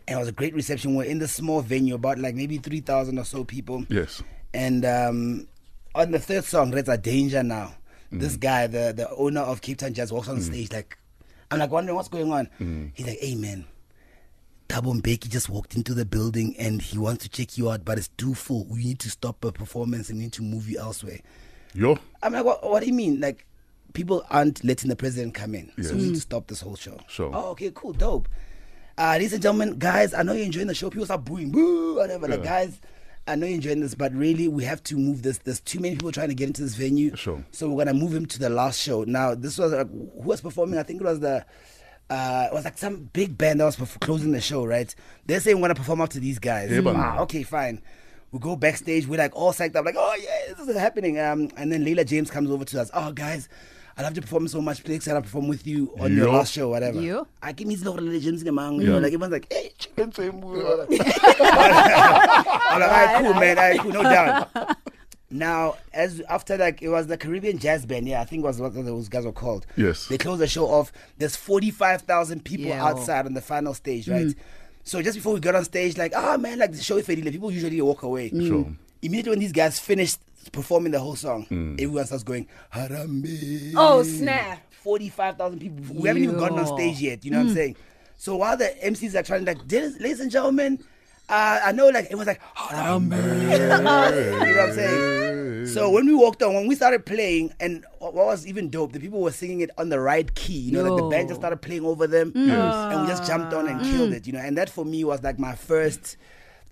and 0.08 0.18
it 0.18 0.20
was 0.20 0.28
a 0.28 0.32
great 0.34 0.54
reception. 0.54 0.94
We're 0.94 1.06
in 1.06 1.18
the 1.18 1.28
small 1.28 1.62
venue, 1.62 1.96
about 1.96 2.20
like 2.20 2.36
maybe 2.36 2.58
three 2.60 2.82
thousand 2.82 3.18
or 3.18 3.26
so 3.26 3.44
people. 3.44 3.86
Yes. 3.90 4.22
And 4.54 4.86
um, 4.86 5.48
on 5.96 6.12
the 6.12 6.20
third 6.20 6.44
song, 6.46 6.72
Red's 6.72 6.90
a 6.90 6.98
Danger 6.98 7.42
Now. 7.42 7.74
This 8.12 8.38
mm. 8.38 8.40
guy, 8.40 8.68
the, 8.68 8.94
the 8.96 9.10
owner 9.12 9.42
of 9.42 9.62
Cape 9.62 9.78
Town 9.78 9.94
Jazz, 9.94 10.12
walks 10.12 10.28
on 10.28 10.38
mm. 10.38 10.42
stage 10.42 10.72
like, 10.72 10.98
I'm 11.52 11.60
like 11.60 11.72
wondering 11.72 11.96
what's 11.96 12.10
going 12.10 12.32
on. 12.32 12.50
Mm. 12.60 12.92
He's 12.94 13.08
like, 13.08 13.20
hey 13.20 13.36
man, 13.36 13.66
Thabo 14.68 15.00
Mbeki 15.02 15.30
just 15.30 15.50
walked 15.50 15.76
into 15.76 15.94
the 15.94 16.06
building 16.06 16.56
and 16.58 16.82
he 16.82 16.98
wants 16.98 17.24
to 17.24 17.30
check 17.30 17.58
you 17.58 17.72
out, 17.72 17.86
but 17.86 17.98
it's 17.98 18.10
too 18.10 18.34
full. 18.34 18.66
We 18.66 18.84
need 18.84 19.00
to 19.00 19.10
stop 19.10 19.44
a 19.44 19.52
performance 19.52 20.10
and 20.10 20.20
need 20.20 20.34
to 20.34 20.44
move 20.44 20.70
you 20.70 20.80
elsewhere. 20.80 21.20
Yo. 21.74 21.98
I'm 22.22 22.34
like, 22.34 22.46
what, 22.46 22.68
what 22.68 22.82
do 22.82 22.88
you 22.88 22.94
mean? 22.94 23.20
Like, 23.20 23.46
people 23.94 24.24
aren't 24.30 24.64
letting 24.64 24.90
the 24.90 24.96
president 24.96 25.34
come 25.34 25.56
in. 25.56 25.72
So 25.84 25.96
we 25.96 26.04
need 26.04 26.16
to 26.16 26.22
stop 26.22 26.48
this 26.48 26.62
whole 26.62 26.76
show. 26.76 27.00
Sure. 27.08 27.32
Oh, 27.34 27.50
okay, 27.52 27.72
cool, 27.74 27.94
dope. 27.94 28.28
Uh, 28.98 29.14
ladies 29.14 29.34
and 29.34 29.42
gentlemen, 29.42 29.80
guys, 29.80 30.14
I 30.14 30.24
know 30.24 30.34
you're 30.34 30.46
enjoying 30.46 30.68
the 30.68 30.76
show. 30.76 30.90
People 30.90 31.06
start 31.06 31.26
booing, 31.26 31.52
boo, 31.52 31.96
whatever. 31.96 32.28
Like, 32.28 32.44
guys, 32.44 32.80
I 33.30 33.36
know 33.36 33.46
you're 33.46 33.56
enjoying 33.56 33.80
this, 33.80 33.96
but 33.96 34.12
really, 34.14 34.48
we 34.48 34.64
have 34.64 34.82
to 34.84 34.96
move 34.96 35.22
this. 35.22 35.38
There's 35.38 35.60
too 35.60 35.80
many 35.80 35.96
people 35.96 36.12
trying 36.12 36.30
to 36.30 36.36
get 36.36 36.48
into 36.48 36.62
this 36.64 36.76
venue. 36.76 37.16
Sure. 37.16 37.44
So 37.52 37.70
we're 37.70 37.86
gonna 37.86 37.98
move 37.98 38.14
him 38.14 38.26
to 38.26 38.40
the 38.40 38.50
last 38.50 38.80
show. 38.82 39.04
Now, 39.04 39.36
this 39.36 39.58
was 39.58 39.72
like, 39.72 39.90
who 39.90 40.10
was 40.24 40.42
performing? 40.42 40.80
I 40.80 40.84
think 40.84 41.02
it 41.02 41.06
was 41.06 41.20
the. 41.20 41.46
Uh, 42.10 42.48
it 42.52 42.54
was 42.56 42.66
like 42.66 42.78
some 42.78 43.08
big 43.14 43.38
band 43.38 43.60
that 43.60 43.66
was 43.66 43.76
perf- 43.76 44.00
closing 44.00 44.32
the 44.32 44.42
show, 44.42 44.66
right? 44.66 44.94
They're 45.28 45.40
saying 45.40 45.58
we're 45.58 45.68
gonna 45.68 45.76
perform 45.76 46.02
up 46.02 46.10
to 46.10 46.20
these 46.20 46.40
guys. 46.40 46.72
Yeah. 46.72 46.82
Ah, 46.88 47.20
okay, 47.20 47.44
fine. 47.44 47.82
We 48.32 48.40
go 48.40 48.56
backstage. 48.56 49.08
We're 49.08 49.20
like 49.20 49.36
all 49.36 49.54
psyched 49.54 49.76
up, 49.76 49.86
like, 49.86 49.96
oh 49.98 50.16
yeah, 50.20 50.54
this 50.56 50.68
is 50.68 50.78
happening. 50.78 51.20
Um, 51.20 51.50
and 51.56 51.72
then 51.72 51.84
Leila 51.84 52.06
James 52.06 52.32
comes 52.32 52.50
over 52.50 52.66
to 52.66 52.82
us. 52.82 52.90
Oh, 52.94 53.12
guys, 53.12 53.48
I 54.00 54.04
love 54.04 54.14
to 54.14 54.22
perform 54.22 54.48
so 54.48 54.62
much. 54.62 54.82
Please, 54.86 55.04
can 55.04 55.18
I 55.18 55.20
perform 55.20 55.50
with 55.50 55.68
you 55.68 55.94
on 56.00 56.16
your 56.16 56.32
last 56.32 56.54
show, 56.54 56.70
whatever? 56.70 57.02
Yo. 57.02 57.28
I 57.44 57.52
give 57.52 57.68
me 57.68 57.76
this 57.76 57.84
little 57.84 58.00
in 58.10 58.22
James, 58.22 58.46
man. 58.46 58.76
You 58.76 58.88
know, 58.88 58.94
Yeah. 58.94 59.00
like 59.00 59.08
everyone's 59.14 59.34
like, 59.34 59.52
hey, 59.52 59.74
chicken 59.78 60.14
same. 60.14 60.42
I'm 60.44 60.90
like, 60.90 61.02
all 62.72 62.80
right, 62.80 63.22
cool, 63.22 63.34
man. 63.34 63.58
All 63.58 63.64
right, 63.70 63.80
cool, 63.80 63.92
no 63.92 64.04
doubt. 64.04 64.78
Now, 65.32 65.76
as 65.94 66.22
after 66.22 66.58
like 66.58 66.82
it 66.82 66.90
was 66.90 67.06
the 67.06 67.16
Caribbean 67.16 67.60
Jazz 67.60 67.86
Band, 67.86 68.08
yeah, 68.08 68.20
I 68.20 68.26
think 68.26 68.44
was 68.44 68.60
what 68.60 68.74
those 68.74 69.10
guys 69.10 69.26
were 69.26 69.32
called. 69.32 69.68
Yes. 69.76 70.08
They 70.08 70.18
closed 70.18 70.42
the 70.42 70.48
show 70.48 70.66
off. 70.66 70.92
There's 71.20 71.36
45,000 71.36 72.44
people 72.44 72.66
Yeah. 72.66 72.84
outside 72.84 73.28
on 73.28 73.36
the 73.36 73.42
final 73.42 73.76
stage, 73.76 74.10
right? 74.10 74.34
So 74.86 75.04
just 75.04 75.16
before 75.16 75.36
we 75.36 75.40
got 75.40 75.54
on 75.54 75.64
stage, 75.66 76.00
like, 76.00 76.14
ah 76.16 76.36
man, 76.38 76.58
like 76.58 76.72
the 76.72 76.82
show 76.82 76.98
is 76.98 77.06
fading. 77.06 77.32
People 77.32 77.52
usually 77.52 77.80
walk 77.80 78.02
away. 78.02 78.30
Sure. 78.32 78.74
Immediately 79.02 79.30
when 79.32 79.40
these 79.40 79.52
guys 79.52 79.80
finished 79.80 80.20
performing 80.52 80.92
the 80.92 81.00
whole 81.00 81.16
song, 81.16 81.46
hmm. 81.46 81.74
everyone 81.74 82.06
starts 82.06 82.24
going, 82.24 82.48
Harambe. 82.74 83.74
Oh, 83.76 84.04
snap. 84.04 84.62
45,000 84.72 85.60
people. 85.60 85.96
We 85.96 86.08
haven't 86.08 86.24
even 86.24 86.38
gotten 86.38 86.60
on 86.60 86.68
stage 86.68 87.00
yet. 87.02 87.24
You 87.26 87.32
know 87.32 87.38
what 87.38 87.44
I'm 87.44 87.50
hmm. 87.50 87.56
saying? 87.56 87.76
So 88.18 88.36
while 88.38 88.58
the 88.58 88.74
MCs 88.84 89.16
are 89.16 89.24
trying, 89.24 89.46
like, 89.46 89.60
ladies 89.60 90.00
ladies 90.00 90.20
and 90.20 90.32
gentlemen, 90.32 90.84
uh, 91.30 91.60
I 91.64 91.72
know, 91.72 91.90
like, 91.90 92.08
it 92.10 92.16
was 92.16 92.28
like, 92.28 92.42
Harambe. 92.56 93.12
you 93.52 93.68
know 93.70 93.84
what 93.84 94.70
I'm 94.70 94.74
saying? 94.74 95.40
So 95.68 95.90
when 95.90 96.06
we 96.06 96.14
walked 96.16 96.42
on, 96.42 96.54
when 96.54 96.68
we 96.68 96.76
started 96.76 97.06
playing, 97.06 97.54
and 97.60 97.86
what 98.00 98.14
what 98.14 98.26
was 98.26 98.48
even 98.48 98.70
dope, 98.70 98.92
the 98.92 99.00
people 99.00 99.22
were 99.22 99.32
singing 99.32 99.62
it 99.62 99.70
on 99.78 99.90
the 99.90 100.00
right 100.00 100.34
key. 100.34 100.58
You 100.58 100.72
know, 100.72 100.84
like 100.84 101.02
the 101.02 101.10
band 101.10 101.30
just 101.30 101.42
started 101.42 101.62
playing 101.62 101.86
over 101.86 102.08
them, 102.08 102.32
and 102.36 103.02
we 103.02 103.08
just 103.08 103.26
jumped 103.26 103.54
on 103.54 103.68
and 103.68 103.82
killed 103.82 104.12
mm. 104.12 104.16
it. 104.16 104.28
You 104.28 104.34
know, 104.34 104.40
and 104.40 104.58
that 104.58 104.70
for 104.70 104.86
me 104.86 105.04
was 105.04 105.22
like 105.22 105.38
my 105.38 105.56
first 105.56 106.18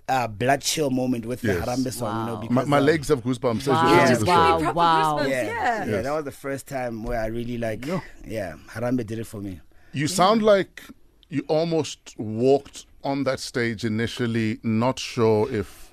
uh, 0.10 0.28
blood 0.28 0.62
chill 0.62 0.90
moment 0.90 1.26
with 1.26 1.44
Yes. 1.44 1.56
the 1.58 1.62
Harambe 1.72 1.92
song. 1.94 2.20
You 2.20 2.26
know, 2.34 2.38
because 2.42 2.56
My, 2.56 2.66
my 2.66 2.78
um, 2.78 2.86
legs 2.86 3.08
have 3.10 3.22
goosebumps 3.24 3.68
Wow. 3.68 3.84
you 3.90 3.96
Yeah. 3.96 4.02
listen 4.10 4.20
to 4.20 4.26
the 4.26 4.32
Wow. 4.32 4.74
wow. 4.74 5.16
Christmas, 5.18 5.32
Yeah, 5.32 5.46
yeah. 5.46 5.86
yeah, 5.86 6.02
that 6.02 6.14
was 6.14 6.26
the 6.26 6.32
first 6.32 6.68
time 6.68 7.04
where 7.04 7.20
I 7.20 7.28
really 7.28 7.58
like, 7.58 7.86
yeah, 8.26 8.56
Harambe 8.70 9.06
did 9.06 9.20
it 9.20 9.28
for 9.28 9.42
me. 9.42 9.60
You 9.92 10.08
sound 10.08 10.42
like 10.44 10.82
you 11.30 11.44
almost 11.48 12.16
walked 12.18 12.86
on 13.04 13.24
that 13.26 13.40
stage 13.40 13.84
initially, 13.84 14.60
not 14.64 14.98
sure 15.00 15.52
if 15.52 15.92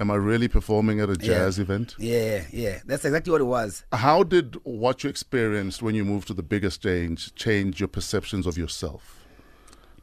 am 0.00 0.10
I 0.10 0.14
really 0.14 0.46
performing 0.46 1.00
at 1.00 1.10
a 1.10 1.16
jazz 1.16 1.58
event. 1.58 1.96
Yeah, 1.98 2.44
yeah, 2.52 2.78
that's 2.86 3.04
exactly 3.04 3.32
what 3.32 3.40
it 3.40 3.44
was. 3.44 3.84
How 3.92 4.22
did 4.22 4.56
what 4.64 5.02
you 5.02 5.10
experienced 5.10 5.82
when 5.82 5.94
you 5.96 6.04
moved 6.04 6.28
to 6.28 6.34
the 6.34 6.42
bigger 6.42 6.70
stage 6.70 7.34
change 7.34 7.80
your 7.80 7.88
perceptions 7.88 8.46
of 8.46 8.56
yourself? 8.56 9.24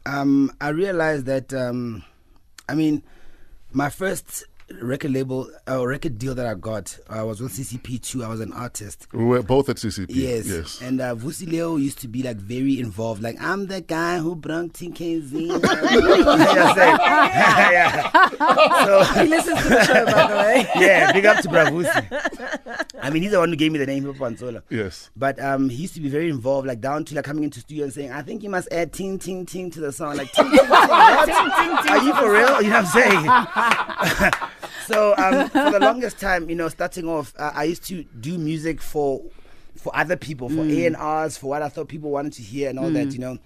Um, 0.06 0.52
I 0.60 0.70
realized 0.70 1.26
that, 1.28 1.54
um, 1.54 2.04
I 2.68 2.76
mean, 2.76 3.04
my 3.72 3.90
first 3.90 4.46
record 4.82 5.12
label, 5.12 5.50
uh, 5.70 5.86
record 5.86 6.18
deal 6.18 6.34
that 6.36 6.46
I 6.46 6.54
got, 6.56 6.98
I 7.10 7.24
was 7.24 7.40
with 7.42 7.52
CCP2. 7.54 8.24
I 8.24 8.28
was 8.28 8.40
an 8.40 8.52
artist. 8.54 9.08
We 9.14 9.24
were 9.24 9.44
both 9.44 9.70
at 9.70 9.76
CCP. 9.78 10.08
Yes. 10.10 10.48
Yes. 10.48 10.82
And 10.82 11.00
uh, 11.02 11.16
Vusi 11.16 11.46
Leeuw 11.48 11.82
used 11.82 12.00
to 12.00 12.08
be 12.08 12.24
like 12.24 12.38
very 12.38 12.80
involved. 12.80 13.22
Like, 13.22 13.36
I'm 13.40 13.68
the 13.68 13.82
guy 13.82 14.18
who 14.20 14.36
brought 14.36 14.70
TKZ. 14.74 15.32
yeah. 16.92 18.10
So, 18.86 19.04
He 19.24 19.28
listens 19.30 19.62
to 19.64 19.70
the 19.70 19.84
show, 19.86 20.06
by 20.06 20.28
the 20.28 20.36
way. 20.36 20.68
yeah, 20.78 21.12
big 21.12 21.26
up 21.26 21.42
to 21.44 21.48
Bravusi. 21.50 22.86
I 23.02 23.10
mean, 23.10 23.22
he's 23.24 23.32
the 23.32 23.40
one 23.40 23.50
who 23.50 23.56
gave 23.56 23.72
me 23.72 23.78
the 23.80 23.86
name 23.86 24.06
Hip 24.06 24.16
Panzola. 24.16 24.62
yes. 24.70 25.10
But 25.16 25.40
um, 25.40 25.70
he 25.70 25.84
used 25.84 25.94
to 25.96 26.02
be 26.02 26.10
very 26.10 26.30
involved, 26.30 26.68
like 26.68 26.82
down 26.82 27.06
to 27.06 27.16
like 27.16 27.26
coming 27.26 27.44
into 27.44 27.60
studio 27.60 27.84
and 27.84 27.94
saying, 27.94 28.12
"I 28.12 28.22
think 28.24 28.42
you 28.44 28.50
must 28.50 28.68
add 28.72 28.94
ting 28.94 29.20
ting 29.20 29.46
ting 29.46 29.70
to 29.72 29.80
the 29.80 29.92
song." 29.92 30.18
Like, 30.18 30.32
ting 30.32 30.50
ting 30.50 30.58
ting. 30.58 30.70
What? 30.70 31.90
Are 31.90 32.04
you 32.04 32.14
for 32.16 32.32
real? 32.32 32.62
You 32.62 32.70
know 32.70 32.82
what 32.82 32.96
I'm 32.96 34.26
saying? 34.26 34.32
So 34.88 35.16
um, 35.18 35.50
for 35.50 35.72
the 35.72 35.80
longest 35.80 36.20
time, 36.20 36.50
you 36.50 36.56
know, 36.56 36.70
starting 36.70 37.08
off, 37.08 37.34
uh, 37.38 37.52
I 37.54 37.66
used 37.66 37.86
to 37.86 38.04
do 38.04 38.38
music 38.38 38.82
for 38.82 39.22
for 39.76 39.96
other 39.96 40.16
people, 40.16 40.50
for 40.50 40.62
A 40.62 40.86
and 40.86 40.96
R's, 40.96 41.38
for 41.38 41.48
what 41.48 41.62
I 41.62 41.70
thought 41.70 41.90
people 41.90 42.10
wanted 42.10 42.34
to 42.34 42.42
hear 42.42 42.70
and 42.70 42.80
all 42.80 42.90
that, 42.92 43.12
you 43.12 43.20
know. 43.20 43.38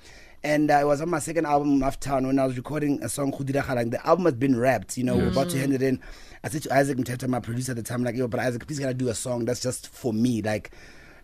And 0.44 0.72
uh, 0.72 0.76
it 0.76 0.86
was 0.86 1.02
on 1.02 1.10
my 1.10 1.20
second 1.20 1.46
album, 1.46 1.82
Town, 2.00 2.26
when 2.26 2.40
I 2.40 2.46
was 2.46 2.56
recording 2.56 3.04
a 3.04 3.10
song, 3.10 3.34
Khudira 3.34 3.62
Khalang. 3.62 3.92
The 3.92 4.06
album 4.08 4.26
has 4.26 4.36
been 4.36 4.58
wrapped, 4.58 4.98
you 4.98 5.04
know, 5.04 5.18
we're 5.18 5.30
about 5.30 5.50
to 5.50 5.58
hand 5.60 5.74
it 5.74 5.82
in. 5.82 6.00
I 6.44 6.50
said 6.50 6.64
to 6.64 6.74
Isaac 6.74 6.98
Mteta, 6.98 7.28
my 7.28 7.42
producer 7.42 7.74
at 7.74 7.76
the 7.76 7.84
time, 7.84 8.04
like, 8.04 8.16
yo, 8.16 8.28
but 8.28 8.40
Isaac, 8.40 8.66
please 8.66 8.80
gotta 8.80 8.94
do 8.94 9.10
a 9.10 9.16
song 9.16 9.44
that's 9.44 9.60
just 9.60 9.90
for 9.90 10.14
me. 10.14 10.42
Like, 10.42 10.72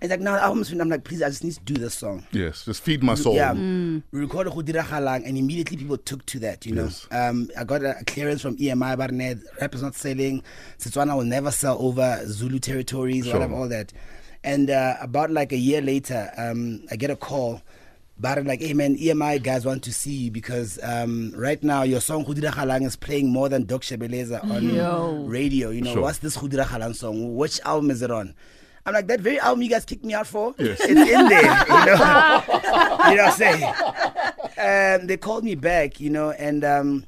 he's 0.06 0.12
like, 0.12 0.22
no, 0.22 0.34
the 0.34 0.42
album's 0.44 0.70
finished. 0.70 0.82
I'm 0.82 0.90
like, 0.90 1.04
please, 1.04 1.22
I 1.22 1.30
just 1.30 1.44
need 1.44 1.54
to 1.54 1.60
do 1.62 1.74
this 1.76 1.94
song. 1.94 2.26
Yes, 2.32 2.66
just 2.66 2.82
feed 2.84 3.04
my 3.04 3.16
soul. 3.16 3.36
Yeah, 3.36 3.54
we 3.54 4.02
recorded 4.12 4.54
Khudira 4.54 4.84
Khalang, 4.84 5.28
and 5.28 5.38
immediately 5.38 5.78
people 5.78 5.98
took 5.98 6.26
to 6.28 6.40
that. 6.40 6.66
You 6.66 6.76
know, 6.76 6.84
Yes. 6.86 7.08
um, 7.12 7.50
I 7.58 7.64
got 7.64 7.84
a 7.84 7.96
clearance 8.08 8.42
from 8.42 8.58
EMI 8.58 8.98
Barnet. 8.98 9.40
Rap 9.60 9.76
is 9.76 9.82
not 9.82 9.96
selling. 9.96 10.44
Setswana 10.80 11.16
will 11.18 11.24
never 11.26 11.52
sell 11.52 11.78
over 11.80 12.22
Zulu 12.26 12.60
territories, 12.60 13.26
Sure. 13.26 13.34
whatever, 13.34 13.56
all 13.56 13.68
that. 13.70 13.92
And 14.44 14.70
uh, 14.70 14.96
about 15.02 15.32
like 15.32 15.52
a 15.52 15.58
year 15.58 15.82
later, 15.82 16.32
um, 16.38 16.84
I 16.92 16.96
get 16.96 17.10
a 17.10 17.16
call. 17.16 17.62
But 18.18 18.38
I'm 18.38 18.46
like, 18.46 18.62
hey 18.62 18.72
man, 18.74 18.96
EMI 18.96 19.44
guys 19.44 19.66
want 19.66 19.84
to 19.84 19.92
see 19.92 20.14
you 20.14 20.32
because 20.32 20.80
um, 20.84 21.34
right 21.36 21.62
now 21.62 21.84
your 21.84 22.00
song 22.00 22.24
Khudira 22.24 22.50
Khalang 22.50 22.86
is 22.86 22.96
playing 22.96 23.30
more 23.30 23.50
than 23.50 23.66
Doc 23.66 23.82
Shebeleza 23.82 24.42
on 24.50 24.70
Yo. 24.74 25.26
radio. 25.28 25.70
You 25.70 25.82
know, 25.82 25.94
Sure. 25.96 26.02
what's 26.04 26.20
this 26.20 26.38
Khudira 26.38 26.64
Khalang 26.64 26.96
song? 26.96 27.36
Which 27.36 27.60
album 27.66 27.92
is 27.92 28.02
it 28.02 28.12
on? 28.12 28.34
I'm 28.86 28.94
like, 28.94 29.08
that 29.08 29.20
very 29.22 29.40
album 29.40 29.64
you 29.64 29.70
guys 29.70 29.84
kicked 29.86 30.06
me 30.06 30.14
out 30.14 30.28
for? 30.28 30.54
Yes. 30.60 30.80
It's 30.82 30.90
in 30.92 31.28
there, 31.28 31.42
you 31.42 31.86
know? 31.86 32.44
you 33.10 33.16
know 33.16 33.24
what 33.26 33.28
I'm 33.28 33.32
saying? 33.34 33.64
Um, 35.02 35.08
they 35.08 35.18
called 35.18 35.44
me 35.44 35.56
back, 35.56 36.00
you 36.00 36.10
know, 36.10 36.32
and 36.32 36.64
um, 36.64 37.06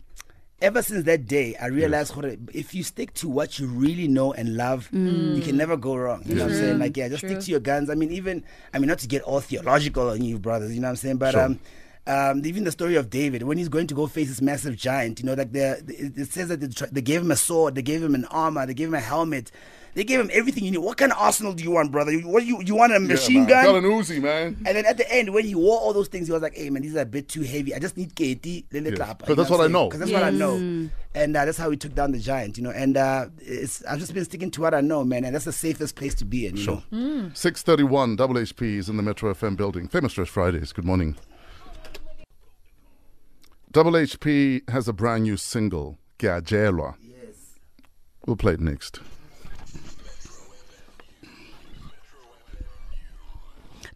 ever 0.61 0.81
since 0.81 1.05
that 1.05 1.27
day, 1.27 1.55
I 1.61 1.67
realized 1.67 2.13
gore, 2.15 2.35
if 2.53 2.73
you 2.73 2.83
stick 2.83 3.13
to 3.15 3.29
what 3.29 3.59
you 3.59 3.67
really 3.67 4.07
know 4.07 4.33
and 4.33 4.57
love, 4.57 4.89
you 4.91 5.41
can 5.41 5.55
never 5.55 5.77
go 5.77 5.95
wrong. 5.95 6.23
You 6.25 6.35
know 6.35 6.43
what 6.45 6.53
I'm 6.53 6.57
saying? 6.57 6.79
Like, 6.79 6.97
yeah, 6.97 7.09
just 7.09 7.25
stick 7.25 7.39
to 7.39 7.51
your 7.51 7.59
guns. 7.59 7.89
I 7.89 7.95
mean, 7.95 8.11
even, 8.11 8.43
I 8.73 8.79
mean, 8.79 8.87
not 8.87 8.99
to 8.99 9.07
get 9.07 9.21
all 9.21 9.39
theological 9.39 10.09
on 10.09 10.23
you, 10.23 10.39
brothers, 10.39 10.73
you 10.73 10.81
know 10.81 10.87
what 10.87 10.91
I'm 10.91 10.95
saying? 10.97 11.17
But, 11.17 11.31
Sure. 11.33 11.43
um, 11.43 11.59
um, 12.07 12.45
even 12.45 12.63
the 12.63 12.71
story 12.71 12.95
of 12.95 13.09
David, 13.09 13.43
when 13.43 13.57
he's 13.57 13.67
going 13.69 13.85
to 13.87 13.93
go 13.93 14.07
face 14.07 14.29
this 14.29 14.41
massive 14.41 14.77
giant, 14.77 15.19
you 15.19 15.25
know, 15.25 15.33
like 15.33 15.51
the, 15.51 15.77
it 15.87 16.17
it 16.17 16.31
says 16.31 16.47
that 16.47 16.61
they, 16.61 16.67
tr- 16.69 16.85
they 16.89 17.01
gave 17.01 17.21
him 17.21 17.31
a 17.31 17.35
sword, 17.35 17.75
they 17.75 17.81
gave 17.81 18.01
him 18.01 18.15
an 18.15 18.23
armor, 18.25 18.65
they 18.65 18.73
gave 18.73 18.87
him 18.87 18.93
a 18.93 18.99
helmet, 19.01 19.51
they 19.93 20.03
gave 20.03 20.19
him 20.19 20.29
everything 20.33 20.63
you 20.63 20.71
need. 20.71 20.77
What 20.77 20.97
kind 20.97 21.11
of 21.11 21.17
arsenal 21.17 21.53
do 21.53 21.63
you 21.63 21.71
want, 21.71 21.91
brother? 21.91 22.11
You, 22.11 22.27
what 22.27 22.45
you 22.45 22.61
you 22.63 22.75
want 22.75 22.93
a 22.95 22.99
machine 22.99 23.41
man. 23.45 23.49
gun? 23.49 23.65
Got 23.65 23.75
an 23.75 23.83
Uzi, 23.83 24.21
man. 24.21 24.55
And 24.65 24.77
then 24.77 24.85
at 24.85 24.97
the 24.97 25.11
end, 25.11 25.33
when 25.33 25.45
he 25.45 25.55
wore 25.55 25.79
all 25.79 25.93
those 25.93 26.07
things, 26.07 26.27
he 26.27 26.33
was 26.33 26.41
like, 26.41 26.55
"Hey 26.55 26.69
man, 26.69 26.81
these 26.83 26.95
are 26.95 27.01
a 27.01 27.05
bit 27.05 27.27
too 27.29 27.41
heavy. 27.41 27.73
I 27.73 27.79
just 27.79 27.97
need 27.97 28.15
Katie, 28.15 28.65
Lele 28.71 28.89
Yes. 28.91 28.99
Tlapa." 28.99 29.25
'Cause 29.25 29.35
that's 29.35 29.49
what 29.49 29.61
I 29.61 29.67
know. 29.67 29.85
Because 29.87 29.99
that's 29.99 30.11
what 30.11 30.23
I 30.23 30.29
know. 30.29 30.89
And 31.15 31.35
uh, 31.35 31.45
that's 31.45 31.57
how 31.57 31.69
we 31.69 31.77
took 31.77 31.95
down 31.95 32.11
the 32.11 32.19
giant, 32.19 32.57
you 32.57 32.63
know. 32.63 32.69
And 32.69 32.95
uh, 32.95 33.27
it's 33.39 33.83
I've 33.85 33.97
just 33.99 34.13
been 34.13 34.25
sticking 34.25 34.51
to 34.51 34.61
what 34.61 34.73
I 34.75 34.81
know, 34.81 35.03
man. 35.03 35.25
And 35.25 35.33
that's 35.33 35.45
the 35.45 35.51
safest 35.51 35.95
place 35.95 36.13
to 36.15 36.25
be 36.25 36.45
in, 36.45 36.55
you 36.57 36.63
Sure. 36.63 36.83
know. 36.91 37.31
631 37.33 38.15
Double 38.17 38.35
HP 38.35 38.77
is 38.77 38.87
in 38.89 38.97
the 38.97 39.03
Metro 39.03 39.33
FM 39.33 39.55
building. 39.57 39.87
Famous 39.87 40.13
Fresh 40.13 40.29
Fridays. 40.29 40.71
Good 40.73 40.85
morning. 40.85 41.15
Double 43.71 43.91
HP 43.93 44.69
has 44.69 44.87
a 44.87 44.93
brand 44.93 45.23
new 45.23 45.37
single, 45.37 45.97
Gajelwa. 46.19 46.95
Yes. 47.01 47.35
We'll 48.25 48.35
play 48.37 48.53
it 48.53 48.59
next. 48.61 48.99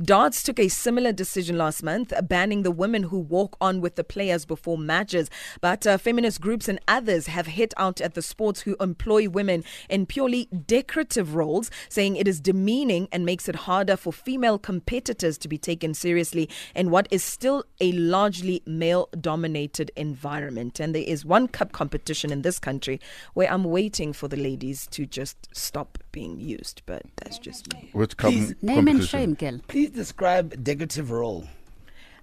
Darts 0.02 0.42
took 0.42 0.60
a 0.60 0.68
similar 0.68 1.12
decision 1.12 1.58
last 1.58 1.84
month, 1.84 2.12
banning 2.24 2.64
the 2.64 2.72
women 2.72 3.04
who 3.04 3.20
walk 3.20 3.56
on 3.62 3.82
with 3.82 3.96
the 3.96 4.04
players 4.04 4.46
before 4.46 4.78
matches. 4.78 5.30
But 5.60 5.86
uh, 5.86 5.98
feminist 6.00 6.42
groups 6.42 6.68
and 6.68 6.80
others 6.88 7.28
have 7.28 7.46
hit 7.46 7.74
out 7.78 8.02
at 8.02 8.16
the 8.16 8.22
sports 8.24 8.62
who 8.62 8.76
employ 8.80 9.30
women 9.30 9.64
in 9.90 10.08
purely 10.08 10.46
decorative 10.46 11.36
roles, 11.36 11.70
saying 11.90 12.16
it 12.16 12.28
is 12.28 12.40
demeaning 12.40 13.10
and 13.12 13.26
makes 13.26 13.48
it 13.48 13.56
harder 13.56 13.96
for 13.96 14.12
female 14.12 14.58
competitors 14.58 15.38
to 15.38 15.48
be 15.48 15.58
taken 15.58 15.94
seriously 15.94 16.50
in 16.76 16.90
what 16.90 17.08
is 17.12 17.24
still 17.24 17.64
a 17.80 17.92
largely 17.92 18.64
male 18.66 19.08
dominated 19.20 19.92
environment. 19.96 20.80
And 20.80 20.96
there 20.96 21.04
is 21.04 21.26
one 21.26 21.48
cup 21.48 21.74
competition 21.74 22.32
in 22.32 22.42
this 22.42 22.58
country 22.58 23.00
where 23.34 23.52
I'm 23.52 23.66
waiting 23.66 24.14
for 24.14 24.28
the 24.28 24.38
ladies 24.38 24.88
to 24.88 25.06
just 25.06 25.48
stop 25.56 26.00
being 26.12 26.40
used. 26.40 26.82
But 26.86 27.04
that's 27.18 27.38
just 27.38 27.72
me. 27.74 27.90
Which 27.94 28.18
com- 28.18 28.32
Please, 28.32 28.56
Name 28.62 28.88
and 28.88 29.04
shame, 29.04 29.36
girl. 29.36 29.60
Please 29.68 29.91
describe 29.94 30.64
decorative 30.64 31.12
role. 31.12 31.48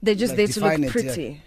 They're 0.03 0.15
just 0.15 0.33
Like, 0.33 0.37
there 0.39 0.47
to 0.49 0.61
look 0.61 0.71
define 0.71 0.85
it, 0.85 0.87
yeah. 0.87 0.91
pretty. 1.15 1.43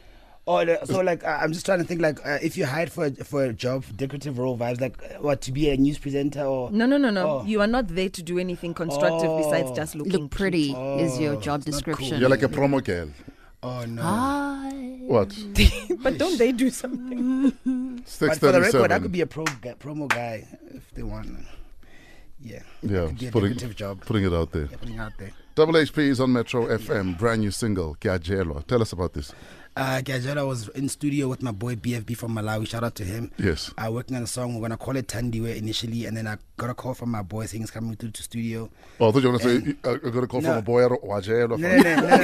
Or 0.46 0.66
the- 0.66 0.80
so 0.86 1.01
like 1.01 1.24
uh, 1.24 1.38
I'm 1.42 1.54
just 1.54 1.66
trying 1.68 1.80
to 1.80 1.86
think 1.86 2.01
like 2.01 2.20
uh, 2.25 2.40
if 2.42 2.58
you 2.58 2.66
hired 2.66 2.92
for 2.92 3.06
a, 3.06 3.12
for 3.12 3.46
a 3.46 3.54
job, 3.54 3.86
decorative 3.96 4.40
role 4.40 4.58
vibes 4.58 4.82
like 4.82 4.98
uh, 5.04 5.22
what 5.22 5.40
to 5.42 5.51
be 5.51 5.70
a 5.70 5.78
news 5.78 6.00
presenter 6.00 6.44
or 6.44 6.72
No, 6.72 6.86
no, 6.88 6.98
no, 6.98 7.12
no. 7.12 7.28
Oh. 7.42 7.46
You 7.46 7.62
are 7.62 7.68
not 7.68 7.88
there 7.90 8.10
to 8.10 8.24
do 8.24 8.40
anything 8.40 8.74
constructive 8.74 9.30
besides 9.38 9.70
Oh. 9.72 9.75
just 9.75 9.96
looking 9.96 10.13
Look 10.24 10.32
pretty 10.32 10.72
is 10.72 11.20
your 11.20 11.36
Oh, 11.36 11.40
job 11.40 11.60
it's 11.62 11.68
not 11.68 11.84
cool. 11.86 11.94
description. 11.94 12.20
You're 12.20 12.30
like 12.30 12.42
a 12.44 12.50
promo 12.50 12.84
girl. 12.84 13.10
oh 13.63 13.86
no. 13.86 14.01
Hi. 14.01 14.72
What? 15.04 15.38
but 16.01 16.18
don't 16.18 16.38
they 16.40 16.51
do 16.51 16.70
something? 16.72 17.54
But 18.20 18.40
for 18.40 18.51
the 18.51 18.62
record, 18.62 18.92
I 18.92 18.98
could 19.00 19.12
be 19.12 19.22
a 19.22 19.28
pro 19.28 19.46
guy, 19.46 19.75
promo 19.80 20.08
guy 20.10 20.48
if 20.74 20.90
they 20.96 21.04
want. 21.04 21.30
Yeah. 22.42 22.63
Yeah, 22.82 23.08
Could 23.10 23.24
a 23.28 23.32
putting, 23.32 23.58
job. 23.75 24.01
putting 24.04 24.24
it 24.25 24.34
out 24.34 24.51
there. 24.51 24.68
Yeah, 24.72 24.78
putting 24.78 24.98
out 25.00 25.13
there. 25.20 25.32
Double 25.53 25.74
HP 25.74 25.98
is 25.98 26.22
on 26.22 26.31
Metro 26.31 26.65
FM, 26.67 27.17
brand 27.17 27.41
new 27.41 27.51
single, 27.51 27.96
Gajelwa. 28.00 28.65
Tell 28.67 28.81
us 28.81 28.93
about 28.93 29.12
this. 29.13 29.34
Uh, 29.75 30.01
Gajela 30.03 30.46
was 30.46 30.67
in 30.70 30.89
studio 30.89 31.29
with 31.29 31.41
my 31.41 31.51
boy 31.51 31.75
BFB 31.75 32.15
from 32.17 32.36
Malawi. 32.36 32.67
Shout 32.67 32.84
out 32.84 32.96
to 32.96 33.05
him. 33.05 33.31
Yes. 33.38 33.74
I 33.77 33.88
uh, 33.88 33.91
working 33.91 34.17
on 34.17 34.24
a 34.24 34.27
song. 34.27 34.55
We're 34.55 34.62
gonna 34.62 34.77
call 34.77 34.98
it 34.98 35.08
Tandiwe 35.08 35.55
initially, 35.55 36.05
and 36.05 36.15
then 36.15 36.27
I 36.27 36.38
got 36.58 36.70
a 36.70 36.74
call 36.74 36.93
from 36.93 37.12
my 37.12 37.22
boy 37.22 37.46
saying 37.46 37.63
he's 37.63 37.72
coming 37.72 37.96
through 37.96 38.12
to 38.12 38.24
studio. 38.24 38.70
Oh, 39.00 39.10
I 39.10 39.12
thought 39.12 39.24
you 39.24 39.31
were 39.31 39.38
going 39.39 39.62
to 39.62 39.72
say, 39.72 39.75
uh, 39.86 39.93
I 40.05 40.10
got 40.10 40.24
a 40.24 40.27
call 40.27 40.41
from 40.41 40.58
a 40.58 40.62
boy 40.62 40.86
at 40.86 40.91
Wajelwa. 40.91 41.58
No, 41.58 41.70
no, 41.70 41.77
no, 41.77 41.96
no, 41.96 42.01
no, 42.01 42.17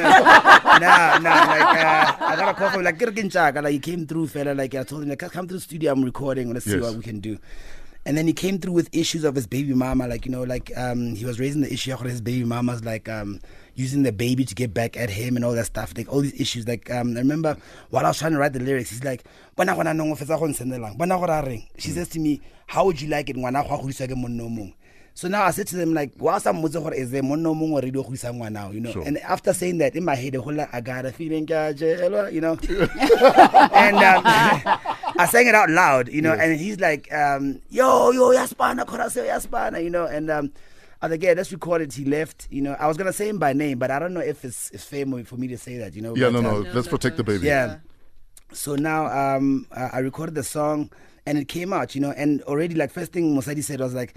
no, 0.80 1.18
no. 1.20 1.30
Like 1.30 1.78
uh, 1.80 2.16
I 2.20 2.36
got 2.38 2.50
a 2.50 2.54
call 2.54 2.70
from 2.70 2.84
like 2.84 2.98
Kirkin 3.00 3.30
Chaka. 3.32 3.62
Like 3.62 3.74
he 3.74 3.80
came 3.80 4.06
through, 4.06 4.28
fella. 4.28 4.54
Like 4.54 4.76
I 4.76 4.84
told 4.84 5.04
him, 5.04 5.10
like 5.10 5.20
come 5.20 5.48
to 5.48 5.54
the 5.54 5.62
studio. 5.62 5.94
I'm 5.94 6.04
recording. 6.04 6.54
Let's 6.54 6.66
see 6.66 6.80
what 6.80 6.96
we 6.96 7.02
can 7.02 7.20
do. 7.22 7.38
And 8.08 8.18
then 8.18 8.26
he 8.26 8.32
came 8.32 8.58
through 8.58 8.72
with 8.72 8.88
issues 8.94 9.26
of 9.26 9.36
his 9.36 9.48
baby 9.48 9.74
mama. 9.74 10.08
Like 10.08 10.26
you 10.26 10.32
know, 10.32 10.44
like 10.44 10.72
um, 10.78 11.14
he 11.14 11.26
was 11.26 11.42
raising 11.42 11.60
the 11.60 11.72
issue 11.72 11.92
of 11.92 12.00
his 12.00 12.22
baby 12.22 12.46
mama's 12.46 12.86
like 12.86 13.10
um, 13.10 13.42
using 13.76 14.04
the 14.04 14.14
baby 14.14 14.46
to 14.46 14.56
get 14.56 14.74
back 14.74 14.96
at 14.96 15.10
him 15.10 15.36
and 15.36 15.44
all 15.44 15.52
that 15.52 15.66
stuff. 15.66 15.92
Like 15.98 16.08
all 16.08 16.22
these 16.22 16.40
issues. 16.40 16.66
Like 16.66 16.90
um, 16.90 17.18
I 17.18 17.20
remember 17.20 17.58
while 17.90 18.06
I 18.06 18.08
was 18.08 18.18
trying 18.18 18.32
to 18.32 18.38
write 18.38 18.54
the 18.54 18.62
lyrics, 18.62 18.92
he's 18.92 19.04
like, 19.04 19.26
"Bona 19.58 19.76
gona 19.76 19.94
no 19.94 20.06
ngofetsa 20.06 20.40
go 20.40 20.46
nsendelang. 20.48 20.98
Bona 20.98 21.18
go 21.18 21.26
ra 21.26 21.42
reng?" 21.42 21.68
She 21.78 21.90
says 21.90 22.08
to 22.10 22.20
me, 22.20 22.40
"How 22.68 22.86
would 22.86 23.02
you 23.02 23.10
like 23.10 23.30
it 23.30 23.36
ngwana 23.36 23.68
go 23.68 23.76
a 23.76 23.78
godiswa 23.78 24.08
ke 24.08 24.16
monna? 24.16 24.72
So 25.14 25.28
now 25.28 25.44
I 25.44 25.52
said 25.52 25.68
to 25.68 25.76
them 25.76 25.94
like, 25.94 26.12
"Wa 26.18 26.38
sa 26.38 26.54
mmotse 26.54 26.82
gore 26.82 26.94
is 26.94 27.12
there 27.12 27.24
monna 27.24 27.50
o 27.50 27.56
mongwe 27.56 27.74
already 27.74 27.98
o 28.00 28.04
godisa 28.04 28.32
ngwana? 28.32 28.74
You 28.74 28.80
know. 28.80 28.92
Sure. 28.94 29.04
And 29.04 29.18
after 29.18 29.52
saying 29.52 29.80
that 29.80 29.98
in 29.98 30.06
my 30.06 30.16
head, 30.16 30.32
the 30.32 30.42
whole 30.42 30.54
like, 30.54 30.74
I 30.74 30.80
got 30.80 31.06
a 31.06 31.12
feeling, 31.12 31.46
Gajelwa, 31.46 32.32
you 32.32 32.40
know. 32.40 32.54
and 33.74 33.98
um, 33.98 34.80
I 35.18 35.26
sang 35.26 35.48
it 35.48 35.56
out 35.56 35.70
loud, 35.70 36.10
you 36.10 36.22
know. 36.22 36.34
And 36.34 36.60
he's 36.60 36.80
like, 36.80 37.12
um, 37.14 37.62
"Yo, 37.70 38.12
yo, 38.12 38.30
yaspana, 38.32 38.86
korase, 38.86 39.26
yaspana," 39.28 39.84
you 39.84 39.90
know. 39.90 40.06
And 40.06 40.30
um, 40.30 40.52
I 41.02 41.08
was 41.08 41.12
like, 41.12 41.24
"Yeah, 41.24 41.34
let's 41.36 41.52
record 41.52 41.82
it." 41.82 41.94
He 41.94 42.06
left, 42.06 42.48
you 42.50 42.62
know. 42.62 42.74
I 42.80 42.88
was 42.88 42.98
gonna 42.98 43.14
say 43.14 43.30
him 43.30 43.38
by 43.40 43.54
name, 43.54 43.80
but 43.80 43.92
I 43.92 44.00
don't 44.00 44.14
know 44.14 44.22
if 44.22 44.44
it's, 44.46 44.70
it's 44.72 44.84
fair 44.84 45.06
for 45.26 45.38
me 45.38 45.48
to 45.48 45.58
say 45.58 45.78
that, 45.78 45.96
you 45.96 46.02
know. 46.02 46.16
Yeah, 46.16 46.30
no, 46.30 46.40
um, 46.40 46.44
no, 46.44 46.60
let's 46.74 46.88
protect 46.88 47.18
the 47.18 47.24
baby. 47.24 47.46
yeah. 47.48 47.78
So 48.54 48.76
now 48.76 49.08
um, 49.08 49.68
I 49.72 50.00
recorded 50.00 50.36
the 50.36 50.44
song 50.44 50.90
and 51.26 51.38
it 51.38 51.50
came 51.50 51.74
out, 51.74 51.94
you 51.96 52.02
know, 52.02 52.12
and 52.12 52.42
already 52.44 52.76
like 52.76 52.92
first 52.92 53.12
thing 53.12 53.36
Mosadi 53.36 53.62
said 53.64 53.82
was 53.82 53.94
like, 53.94 54.16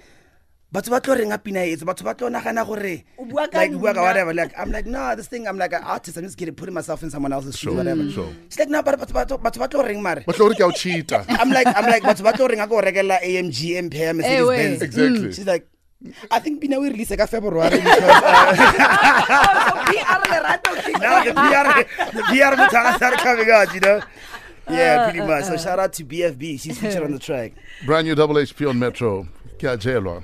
batho 0.73 0.89
ba 0.89 0.99
tlo 1.03 1.15
reng 1.19 1.33
a 1.33 1.37
pina 1.37 1.59
etso 1.67 1.83
batho 1.85 2.03
ba 2.07 2.13
tlo 2.15 2.29
nagana 2.31 2.63
gore 2.65 3.03
O 3.19 3.25
bua 3.25 3.47
ka 3.51 3.57
like 3.59 3.73
bua 3.75 3.93
ka 3.93 4.01
whatever 4.01 4.33
like 4.33 4.53
i'm 4.57 4.71
like 4.71 4.85
no 4.85 5.15
this 5.15 5.27
thing 5.27 5.45
i'm 5.47 5.57
like 5.57 5.73
an 5.73 5.83
artist 5.83 6.15
i'm 6.17 6.23
just 6.23 6.37
getting 6.37 6.55
putting 6.55 6.73
myself 6.73 7.03
in 7.03 7.09
someone 7.11 7.33
else's 7.33 7.57
shoes 7.59 7.71
Sure, 7.71 7.77
whatever 7.77 8.09
sure. 8.09 8.31
she's 8.47 8.59
like 8.59 8.69
no 8.69 8.81
but 8.81 8.95
batho 8.99 9.13
ba 9.13 9.25
tlo- 9.25 9.41
batho 9.43 9.59
ba 9.59 9.67
tlo 9.67 9.83
reng 9.83 10.01
mare 10.01 10.23
But 10.25 10.39
Lori 10.39 10.55
Kau 10.55 10.71
cheater. 10.71 11.25
i'm 11.41 11.51
like 11.51 11.67
i'm 11.67 11.85
like 11.91 12.03
batho 12.03 12.23
ba 12.23 12.31
tlo 12.31 12.47
reng 12.47 12.63
a 12.63 12.67
go 12.67 12.79
rekela 12.81 13.19
amg 13.19 13.59
ampere 13.83 14.07
eh, 14.09 14.13
mercedes 14.13 14.47
benz 14.47 14.79
mm, 14.79 14.83
Exactly. 14.87 15.33
she's 15.33 15.45
like 15.45 15.67
I 16.31 16.39
think 16.39 16.59
Pina 16.61 16.79
will 16.81 16.89
release 16.89 17.13
ka 17.15 17.27
February 17.27 17.77
oh, 17.77 17.77
because 17.77 18.01
uh, 20.89 20.97
now 20.97 21.23
the 21.23 21.33
PR 21.37 21.65
the 22.17 22.23
PR 22.25 22.53
material 22.57 22.93
started 22.97 23.19
coming 23.19 23.49
out, 23.51 23.69
you 23.75 23.81
know. 23.81 24.01
Yeah, 24.67 25.09
pretty 25.11 25.21
much. 25.27 25.45
So 25.45 25.53
uh. 25.53 25.57
shout 25.57 25.77
out 25.77 25.93
to 25.93 26.03
BFB. 26.05 26.59
She's 26.59 26.79
featured 26.79 27.03
on 27.03 27.11
the 27.11 27.19
track. 27.19 27.53
Brand 27.85 28.07
new 28.07 28.15
Double 28.15 28.33
HP 28.33 28.67
on 28.67 28.79
Metro, 28.79 29.27
Gajelwa. 29.59 30.23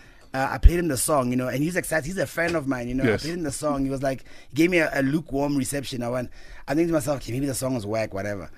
uh, 0.33 0.47
I 0.51 0.57
played 0.57 0.79
him 0.79 0.87
the 0.87 0.97
song, 0.97 1.29
you 1.31 1.35
know, 1.35 1.47
and 1.47 1.61
he's 1.61 1.75
excited. 1.75 2.05
He's 2.05 2.17
a 2.17 2.27
friend 2.27 2.55
of 2.55 2.67
mine, 2.67 2.87
you 2.87 2.95
know. 2.95 3.03
Yes. 3.03 3.21
I 3.21 3.23
played 3.23 3.33
him 3.39 3.43
the 3.43 3.51
song. 3.51 3.83
He 3.83 3.89
was 3.89 4.01
like, 4.01 4.23
he 4.49 4.55
gave 4.55 4.69
me 4.69 4.77
a, 4.77 4.89
a 4.93 5.01
lukewarm 5.01 5.57
reception. 5.57 6.03
I 6.03 6.09
went, 6.09 6.29
I 6.67 6.73
think 6.73 6.87
to 6.87 6.93
myself, 6.93 7.17
okay, 7.17 7.33
maybe 7.33 7.45
the 7.45 7.53
song 7.53 7.73
was 7.73 7.85
whack, 7.85 8.13
whatever. 8.13 8.49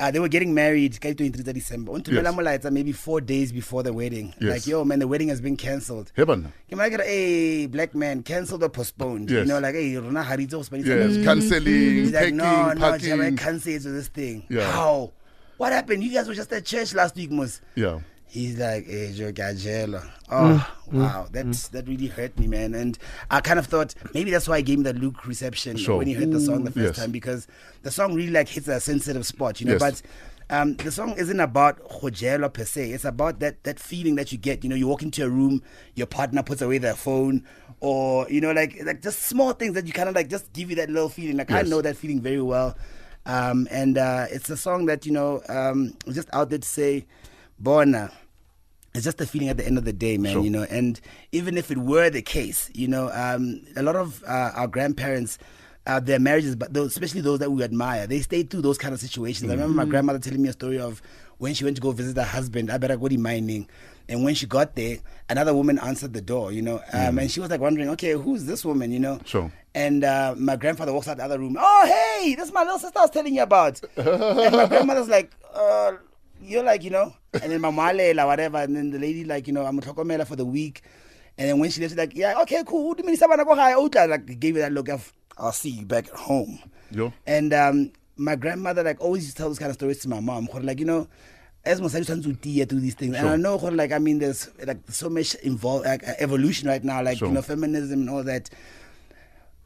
Uh, 0.00 0.10
they 0.10 0.18
were 0.18 0.28
getting 0.28 0.52
married 0.52 1.00
ka 1.00 1.12
23 1.12 1.52
December. 1.52 1.92
Yes. 2.10 2.64
maybe 2.72 2.90
four 2.90 3.20
days 3.20 3.52
before 3.52 3.84
the 3.84 3.92
wedding. 3.92 4.34
Yes. 4.40 4.50
Like, 4.50 4.66
yo, 4.66 4.84
man, 4.84 4.98
the 4.98 5.06
wedding 5.06 5.28
has 5.28 5.40
been 5.40 5.56
cancelled. 5.56 6.10
Hey, 6.16 6.24
banna. 6.24 6.50
Ke 6.68 6.74
make 6.74 7.00
hey, 7.00 7.66
black 7.66 7.94
man, 7.94 8.22
cancelled 8.22 8.64
or 8.64 8.68
postponed. 8.68 9.30
Yes. 9.30 9.46
You 9.46 9.52
know, 9.52 9.60
like, 9.60 9.74
hey, 9.74 9.96
rona 9.96 10.24
ha 10.24 10.34
re 10.34 10.44
itse 10.44 10.54
go 10.54 10.62
spend 10.62 10.86
Yes, 10.86 11.22
cancelling, 11.24 11.62
He's 11.64 12.12
like, 12.12 12.22
packing, 12.22 12.36
no, 12.36 12.72
no, 12.72 12.80
packing. 12.80 13.36
Cancel 13.36 13.78
to 13.78 13.90
this 13.90 14.08
thing. 14.08 14.44
Yeah. 14.48 14.72
How? 14.72 15.12
What 15.58 15.72
happened? 15.72 16.02
You 16.02 16.12
guys 16.12 16.26
were 16.26 16.34
just 16.34 16.52
at 16.52 16.64
church 16.64 16.94
last 16.94 17.14
week, 17.14 17.30
Mus. 17.30 17.60
Yeah. 17.76 18.00
He's 18.32 18.58
like, 18.58 18.86
hey, 18.86 19.12
Joe 19.14 19.30
Gajela. 19.30 20.08
Oh, 20.30 20.66
wow. 20.90 21.26
That, 21.32 21.52
that 21.72 21.86
really 21.86 22.06
hurt 22.06 22.38
me, 22.38 22.46
man. 22.46 22.74
And 22.74 22.98
I 23.30 23.42
kind 23.42 23.58
of 23.58 23.66
thought 23.66 23.94
maybe 24.14 24.30
that's 24.30 24.48
why 24.48 24.56
I 24.56 24.60
gave 24.62 24.78
him 24.78 24.84
the 24.84 24.94
Luke 24.94 25.26
reception 25.26 25.76
Sure. 25.76 25.98
when 25.98 26.06
he 26.06 26.14
heard 26.14 26.30
the 26.32 26.40
song 26.40 26.64
the 26.64 26.70
first 26.70 26.86
Yes. 26.86 26.96
time 26.96 27.10
because 27.12 27.46
the 27.82 27.90
song 27.90 28.14
really 28.14 28.30
like 28.32 28.48
hits 28.48 28.68
a 28.68 28.80
sensitive 28.80 29.26
spot, 29.26 29.60
you 29.60 29.66
know. 29.66 29.72
Yes. 29.78 29.80
But 30.48 30.56
um, 30.56 30.76
the 30.76 30.90
song 30.90 31.12
isn't 31.18 31.40
about 31.40 31.86
Khojelo 31.90 32.50
per 32.50 32.64
se. 32.64 32.92
It's 32.92 33.04
about 33.04 33.40
that 33.40 33.62
that 33.64 33.78
feeling 33.78 34.14
that 34.14 34.32
you 34.32 34.38
get. 34.38 34.64
You 34.64 34.70
know, 34.70 34.76
you 34.76 34.86
walk 34.88 35.02
into 35.02 35.22
a 35.24 35.28
room, 35.28 35.62
your 35.94 36.06
partner 36.06 36.42
puts 36.42 36.62
away 36.62 36.78
their 36.78 36.94
phone, 36.94 37.44
or 37.80 38.26
you 38.30 38.40
know, 38.40 38.52
like 38.52 38.78
like 38.82 39.02
just 39.02 39.24
small 39.24 39.52
things 39.52 39.74
that 39.74 39.86
you 39.86 39.92
kind 39.92 40.08
of 40.08 40.14
like 40.14 40.28
just 40.28 40.50
give 40.54 40.70
you 40.70 40.76
that 40.76 40.88
little 40.88 41.10
feeling. 41.10 41.36
Like 41.36 41.50
I 41.50 41.62
know 41.62 41.82
that 41.82 41.96
feeling 41.98 42.22
very 42.22 42.40
well. 42.40 42.76
Um, 43.26 43.68
and 43.70 43.98
uh, 43.98 44.26
it's 44.30 44.48
a 44.48 44.56
song 44.56 44.86
that 44.86 45.04
you 45.04 45.12
know 45.12 45.42
um, 45.50 45.92
just 46.10 46.28
out 46.32 46.48
there 46.48 46.58
to 46.58 46.68
say, 46.68 47.04
Bona. 47.58 48.10
It's 48.94 49.04
just 49.04 49.20
a 49.20 49.26
feeling 49.26 49.48
at 49.48 49.56
the 49.56 49.66
end 49.66 49.78
of 49.78 49.84
the 49.84 49.92
day, 49.92 50.18
man. 50.18 50.32
Sure. 50.34 50.42
You 50.42 50.50
know, 50.50 50.66
and 50.68 51.00
even 51.32 51.56
if 51.56 51.70
it 51.70 51.78
were 51.78 52.10
the 52.10 52.20
case, 52.22 52.70
you 52.74 52.88
know, 52.88 53.10
um, 53.12 53.62
a 53.74 53.82
lot 53.82 53.96
of 53.96 54.22
uh, 54.24 54.50
our 54.54 54.66
grandparents, 54.66 55.38
uh, 55.86 55.98
their 55.98 56.18
marriages, 56.18 56.56
but 56.56 56.74
those, 56.74 56.88
especially 56.92 57.22
those 57.22 57.38
that 57.38 57.50
we 57.50 57.62
admire, 57.62 58.06
they 58.06 58.20
stayed 58.20 58.50
through 58.50 58.62
those 58.62 58.78
kind 58.78 58.92
of 58.92 59.00
situations. 59.00 59.50
I 59.50 59.54
remember 59.54 59.74
my 59.74 59.86
grandmother 59.86 60.18
telling 60.18 60.42
me 60.42 60.48
a 60.50 60.52
story 60.52 60.78
of 60.78 61.00
when 61.38 61.54
she 61.54 61.64
went 61.64 61.76
to 61.76 61.80
go 61.82 61.90
visit 61.90 62.16
her 62.16 62.22
husband, 62.22 62.68
Aberagodi 62.68 63.18
mining, 63.18 63.66
and 64.08 64.22
when 64.24 64.34
she 64.34 64.46
got 64.46 64.76
there, 64.76 64.98
another 65.28 65.54
woman 65.54 65.78
answered 65.78 66.12
the 66.12 66.20
door, 66.20 66.52
you 66.52 66.60
know, 66.60 66.80
um, 66.92 67.18
and 67.18 67.30
she 67.30 67.40
was 67.40 67.50
like 67.50 67.60
wondering, 67.60 67.88
okay, 67.90 68.12
who's 68.12 68.44
this 68.44 68.64
woman, 68.64 68.92
you 68.92 68.98
know? 68.98 69.18
Sure. 69.24 69.50
And 69.74 70.04
uh, 70.04 70.34
my 70.36 70.56
grandfather 70.56 70.92
walks 70.92 71.08
out 71.08 71.16
the 71.16 71.24
other 71.24 71.38
room. 71.38 71.56
Oh, 71.58 71.86
hey, 72.20 72.34
this 72.34 72.48
is 72.48 72.52
my 72.52 72.62
little 72.62 72.78
sister 72.78 72.98
I 72.98 73.02
was 73.02 73.10
telling 73.10 73.34
you 73.34 73.42
about. 73.42 73.80
and 73.96 74.06
my 74.54 74.66
grandmother's 74.68 75.08
like, 75.08 75.32
uh, 75.54 75.92
you're 76.42 76.64
like, 76.64 76.82
you 76.84 76.90
know, 76.90 77.14
and 77.32 77.50
then 77.52 77.60
my 77.60 77.70
malela, 77.70 78.26
whatever. 78.26 78.58
And 78.58 78.76
then 78.76 78.90
the 78.90 78.98
lady, 78.98 79.24
like, 79.24 79.46
you 79.46 79.52
know, 79.52 79.64
I'm 79.64 79.78
a 79.78 80.24
for 80.24 80.36
the 80.36 80.44
week. 80.44 80.82
And 81.38 81.48
then 81.48 81.58
when 81.58 81.70
she 81.70 81.80
left, 81.80 81.92
she's 81.92 81.98
like, 81.98 82.14
yeah, 82.14 82.40
okay, 82.42 82.62
cool. 82.66 82.94
Do 82.94 83.02
you 83.02 83.06
mean, 83.06 83.16
Sabana 83.16 83.44
go 83.46 83.54
high? 83.54 84.06
Like, 84.06 84.38
gave 84.38 84.56
her 84.56 84.60
that 84.62 84.72
look 84.72 84.88
of, 84.88 85.12
I'll 85.38 85.52
see 85.52 85.70
you 85.70 85.86
back 85.86 86.08
at 86.08 86.14
home. 86.14 86.58
Yo. 86.90 87.12
And 87.26 87.54
um, 87.54 87.92
my 88.16 88.36
grandmother, 88.36 88.82
like, 88.82 89.00
always 89.00 89.24
used 89.24 89.36
to 89.36 89.42
tell 89.42 89.48
those 89.48 89.58
kind 89.58 89.70
of 89.70 89.76
stories 89.76 90.00
to 90.00 90.08
my 90.08 90.20
mom. 90.20 90.48
Like, 90.60 90.78
you 90.78 90.84
know, 90.84 91.08
as 91.64 91.80
mosadi 91.80 92.04
trying 92.04 92.22
to 92.22 92.32
do 92.66 92.80
these 92.80 92.94
things. 92.94 93.16
And 93.16 93.28
I 93.28 93.36
know, 93.36 93.56
like, 93.56 93.92
I 93.92 93.98
mean, 93.98 94.18
there's 94.18 94.50
like 94.66 94.78
so 94.90 95.08
much 95.08 95.34
involved, 95.36 95.86
like, 95.86 96.02
evolution 96.18 96.68
right 96.68 96.82
now, 96.82 97.02
like, 97.02 97.18
Sure. 97.18 97.28
you 97.28 97.34
know, 97.34 97.42
feminism 97.42 98.00
and 98.00 98.10
all 98.10 98.24
that. 98.24 98.50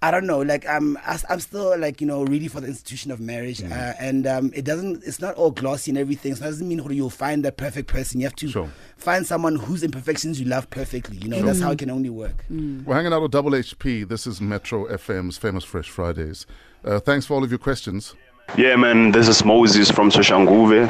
I 0.02 0.10
don't 0.10 0.26
know. 0.26 0.40
Like 0.42 0.66
I'm, 0.68 0.96
I- 0.98 1.18
I'm 1.30 1.40
still 1.40 1.76
like 1.78 2.00
you 2.00 2.06
know 2.06 2.22
really 2.24 2.48
for 2.48 2.60
the 2.60 2.66
institution 2.66 3.10
of 3.10 3.18
marriage, 3.18 3.60
Mm. 3.60 3.72
uh, 3.72 3.94
and 3.98 4.26
um, 4.26 4.52
it 4.54 4.64
doesn't. 4.64 5.02
It's 5.04 5.20
not 5.20 5.34
all 5.36 5.50
glossy 5.50 5.90
and 5.90 5.98
everything. 5.98 6.34
So 6.34 6.44
it 6.44 6.48
doesn't 6.48 6.68
mean 6.68 6.82
you'll 6.90 7.08
find 7.10 7.44
the 7.44 7.50
perfect 7.50 7.88
person. 7.88 8.20
You 8.20 8.26
have 8.26 8.36
to 8.36 8.48
Sure. 8.48 8.70
find 8.98 9.26
someone 9.26 9.56
whose 9.56 9.82
imperfections 9.82 10.38
you 10.38 10.46
love 10.46 10.68
perfectly. 10.70 11.16
You 11.16 11.28
know, 11.28 11.42
that's 11.42 11.60
how 11.60 11.70
it 11.72 11.78
can 11.78 11.90
only 11.90 12.10
work. 12.10 12.44
We're 12.50 12.94
hanging 12.94 13.12
out 13.14 13.22
with 13.22 13.30
Double 13.32 13.52
HP. 13.52 14.06
This 14.06 14.26
is 14.26 14.40
Metro 14.40 14.86
FM's 14.86 15.38
Famous 15.38 15.64
Fresh 15.64 15.88
Fridays. 15.90 16.46
Uh, 16.84 17.00
thanks 17.00 17.26
for 17.26 17.34
all 17.34 17.42
of 17.42 17.50
your 17.50 17.58
questions. 17.58 18.14
Yeah, 18.56 18.76
man, 18.76 19.10
this 19.10 19.26
is 19.28 19.44
Moses 19.44 19.90
from 19.90 20.10
Soshanguve. 20.10 20.86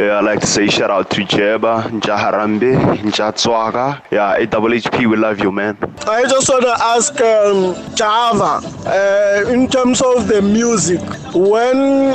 Yeah, 0.00 0.16
I'd 0.18 0.24
like 0.24 0.40
to 0.40 0.46
say 0.46 0.66
shout 0.66 0.90
out 0.90 1.10
to 1.10 1.20
Jeba, 1.26 1.82
Njaharambe, 2.00 2.72
Njatswaga. 3.04 4.00
Yeah, 4.10 4.38
AWHP, 4.38 5.06
we 5.10 5.14
love 5.18 5.40
you, 5.40 5.52
man. 5.52 5.76
I 6.06 6.22
just 6.22 6.48
want 6.48 6.62
to 6.62 6.74
ask 6.94 7.12
um, 7.20 7.74
Jabba, 8.00 8.52
uh, 8.86 9.50
in 9.50 9.68
terms 9.68 10.00
of 10.00 10.26
the 10.26 10.40
music, 10.40 11.02
when 11.34 12.14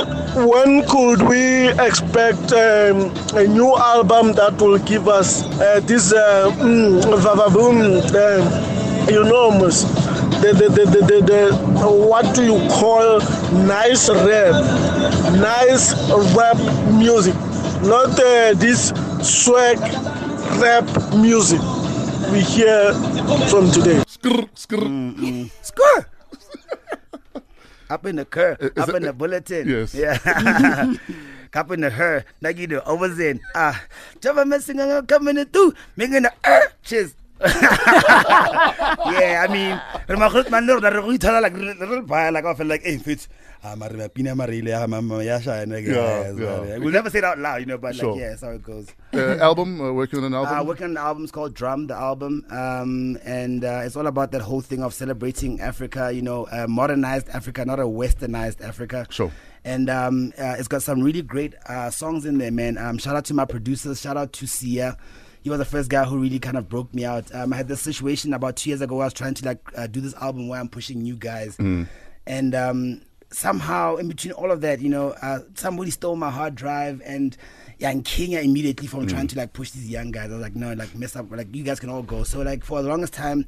when 0.50 0.82
could 0.88 1.22
we 1.28 1.68
expect 1.88 2.50
um, 2.52 3.14
a 3.38 3.46
new 3.46 3.72
album 3.76 4.32
that 4.32 4.60
will 4.60 4.78
give 4.78 5.06
us 5.06 5.44
uh, 5.60 5.78
this 5.84 6.12
uh, 6.12 6.50
mm, 6.58 7.00
vavaboom, 7.22 7.78
you 9.08 9.22
know, 9.22 9.52
mus- 9.60 9.84
the, 10.42 10.52
the, 10.52 10.68
the, 10.68 10.84
the, 10.90 11.00
the, 11.06 11.20
the, 11.22 11.88
what 12.10 12.34
do 12.34 12.42
you 12.42 12.58
call 12.68 13.20
nice 13.64 14.08
rap, 14.10 14.54
nice 15.38 15.94
rap 16.36 16.56
music, 16.92 17.34
not 17.86 18.18
uh, 18.18 18.52
this 18.54 18.90
swag 19.22 19.78
rap 20.58 20.86
music 21.14 21.60
we 22.32 22.40
hear 22.42 22.92
from 23.46 23.70
today. 23.70 24.02
Skrr, 24.10 24.50
skrr. 24.58 25.50
Score. 25.62 26.06
Up 27.90 28.04
in 28.06 28.16
the 28.16 28.24
cur, 28.24 28.56
Is 28.58 28.72
up 28.76 28.88
in 28.90 29.02
the 29.04 29.12
bulletin. 29.12 29.68
Yes. 29.68 29.94
Yeah. 29.94 30.18
Up 31.54 31.70
in 31.70 31.80
the 31.80 31.90
her, 31.90 32.24
like 32.42 32.58
you 32.58 32.66
do, 32.66 32.80
over 32.80 33.06
then. 33.08 33.40
Ah, 33.54 33.80
Jabba 34.18 34.44
messing 34.46 34.78
coming 35.06 35.38
in 35.38 35.46
through, 35.46 35.72
making 35.94 36.22
the 36.22 36.32
er, 36.44 36.72
cheers. 36.82 37.14
yeah, 39.12 39.44
I 39.44 39.52
mean, 39.52 39.80
re 40.08 40.16
makhut 40.16 40.50
man 40.50 40.66
re 40.66 40.74
re 40.74 40.80
go 40.80 41.12
ithala 41.12 41.42
like 41.42 41.54
re 41.56 42.30
like 42.30 42.44
I 42.44 42.54
feel 42.54 42.66
like 42.66 42.82
hey 42.82 42.98
fits. 42.98 43.28
Ah, 43.64 43.74
mare 43.74 43.94
ma 43.94 44.08
pina 44.08 44.34
marile 44.34 44.68
ya 44.68 44.86
mama 44.86 45.22
ya 45.24 45.38
shine 45.40 45.68
like 45.70 45.84
Yeah, 45.86 46.30
yeah, 46.32 46.64
yeah. 46.64 46.78
We'll 46.78 46.92
never 46.92 47.10
say 47.10 47.18
it 47.18 47.24
out 47.24 47.38
loud, 47.38 47.60
you 47.60 47.66
know, 47.66 47.78
but 47.78 47.94
Sure. 47.96 48.12
like 48.12 48.20
yeah, 48.20 48.28
that's 48.30 48.42
how 48.42 48.50
it 48.50 48.62
goes. 48.62 48.88
Uh, 49.12 49.36
album, 49.38 49.80
uh, 49.80 49.92
working 49.92 50.20
on 50.20 50.24
an 50.26 50.34
album. 50.34 50.58
Uh, 50.58 50.62
working 50.64 50.84
on 50.84 50.90
an 50.92 50.96
album 50.98 51.22
it's 51.24 51.32
called 51.32 51.54
Drum, 51.54 51.86
the 51.88 51.94
album, 51.94 52.44
um, 52.50 53.18
and 53.24 53.64
uh, 53.64 53.82
it's 53.84 53.96
all 53.96 54.06
about 54.06 54.32
that 54.32 54.42
whole 54.42 54.60
thing 54.60 54.82
of 54.82 54.94
celebrating 54.94 55.60
Africa. 55.60 56.10
You 56.12 56.22
know, 56.22 56.46
modernized 56.68 57.28
Africa, 57.30 57.64
not 57.64 57.80
a 57.80 57.84
westernized 57.84 58.62
Africa. 58.62 59.06
Sure. 59.10 59.32
And 59.64 59.90
um, 59.90 60.32
uh, 60.38 60.54
it's 60.58 60.68
got 60.68 60.82
some 60.82 61.02
really 61.02 61.22
great 61.22 61.54
uh, 61.68 61.90
songs 61.90 62.24
in 62.24 62.38
there, 62.38 62.52
man. 62.52 62.78
Um, 62.78 62.98
shout 62.98 63.16
out 63.16 63.24
to 63.26 63.34
my 63.34 63.44
producers. 63.44 64.00
Shout 64.00 64.16
out 64.16 64.32
to 64.34 64.46
Sia. 64.46 64.96
He 65.46 65.50
was 65.50 65.60
the 65.60 65.64
first 65.64 65.88
guy 65.88 66.02
who 66.02 66.18
really 66.18 66.40
kind 66.40 66.56
of 66.56 66.68
broke 66.68 66.92
me 66.92 67.04
out. 67.04 67.32
Um, 67.32 67.52
I 67.52 67.56
had 67.56 67.68
this 67.68 67.80
situation 67.80 68.34
about 68.34 68.56
two 68.56 68.68
years 68.68 68.80
ago. 68.80 68.96
Where 68.96 69.04
I 69.04 69.06
was 69.06 69.12
trying 69.14 69.34
to 69.34 69.44
like 69.44 69.60
uh, 69.76 69.86
do 69.86 70.00
this 70.00 70.12
album 70.14 70.48
where 70.48 70.58
I'm 70.58 70.68
pushing 70.68 71.00
new 71.02 71.14
guys, 71.14 71.56
and 72.26 72.54
um, 72.56 73.02
somehow 73.30 73.94
in 73.94 74.08
between 74.08 74.32
all 74.32 74.50
of 74.50 74.60
that, 74.62 74.80
you 74.80 74.88
know, 74.88 75.10
uh, 75.22 75.38
somebody 75.54 75.92
stole 75.92 76.16
my 76.16 76.30
hard 76.30 76.56
drive 76.56 77.00
and. 77.04 77.36
Yeah, 77.78 77.90
in 77.90 78.02
Kenya 78.02 78.40
immediately 78.40 78.88
from 78.88 79.06
trying 79.06 79.26
to 79.26 79.36
like 79.36 79.52
push 79.52 79.70
these 79.72 79.86
young 79.90 80.10
guys. 80.10 80.30
I 80.30 80.32
was 80.32 80.40
like, 80.42 80.56
no, 80.56 80.72
like 80.72 80.94
mess 80.96 81.14
up, 81.14 81.30
like 81.30 81.54
you 81.54 81.62
guys 81.62 81.78
can 81.78 81.90
all 81.90 82.02
go. 82.02 82.22
So 82.24 82.40
like 82.40 82.64
for 82.64 82.80
the 82.80 82.88
longest 82.88 83.12
time, 83.12 83.44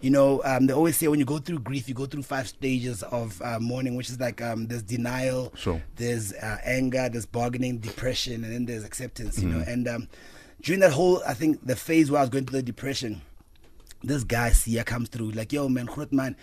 you 0.00 0.10
know, 0.10 0.42
um, 0.44 0.66
they 0.66 0.72
always 0.74 0.96
say 0.96 1.06
when 1.06 1.20
you 1.20 1.24
go 1.24 1.38
through 1.38 1.60
grief, 1.60 1.88
you 1.88 1.94
go 1.94 2.04
through 2.06 2.24
five 2.24 2.48
stages 2.48 3.04
of 3.04 3.40
uh, 3.40 3.60
mourning, 3.60 3.94
which 3.94 4.10
is 4.10 4.18
like 4.18 4.42
um, 4.42 4.66
there's 4.66 4.82
denial, 4.82 5.52
Sure. 5.56 5.80
there's 5.94 6.32
uh, 6.32 6.58
anger, 6.64 7.08
there's 7.08 7.24
bargaining, 7.26 7.78
depression, 7.78 8.42
and 8.42 8.52
then 8.52 8.66
there's 8.66 8.82
acceptance. 8.84 9.38
You 9.40 9.48
know, 9.48 9.58
Mm-hmm. 9.58 9.70
and 9.70 9.86
um, 9.88 10.08
during 10.62 10.80
that 10.80 10.92
whole, 10.92 11.22
I 11.26 11.34
think 11.34 11.64
the 11.66 11.76
phase 11.76 12.10
where 12.10 12.18
I 12.20 12.22
was 12.22 12.30
going 12.30 12.44
through 12.46 12.58
the 12.58 12.62
depression, 12.62 13.22
this 14.02 14.24
guy 14.24 14.50
Sia 14.50 14.84
comes 14.84 15.08
through 15.08 15.30
like, 15.32 15.52
yo 15.52 15.68
man, 15.68 15.86
Groot 15.86 16.12
man, 16.12 16.36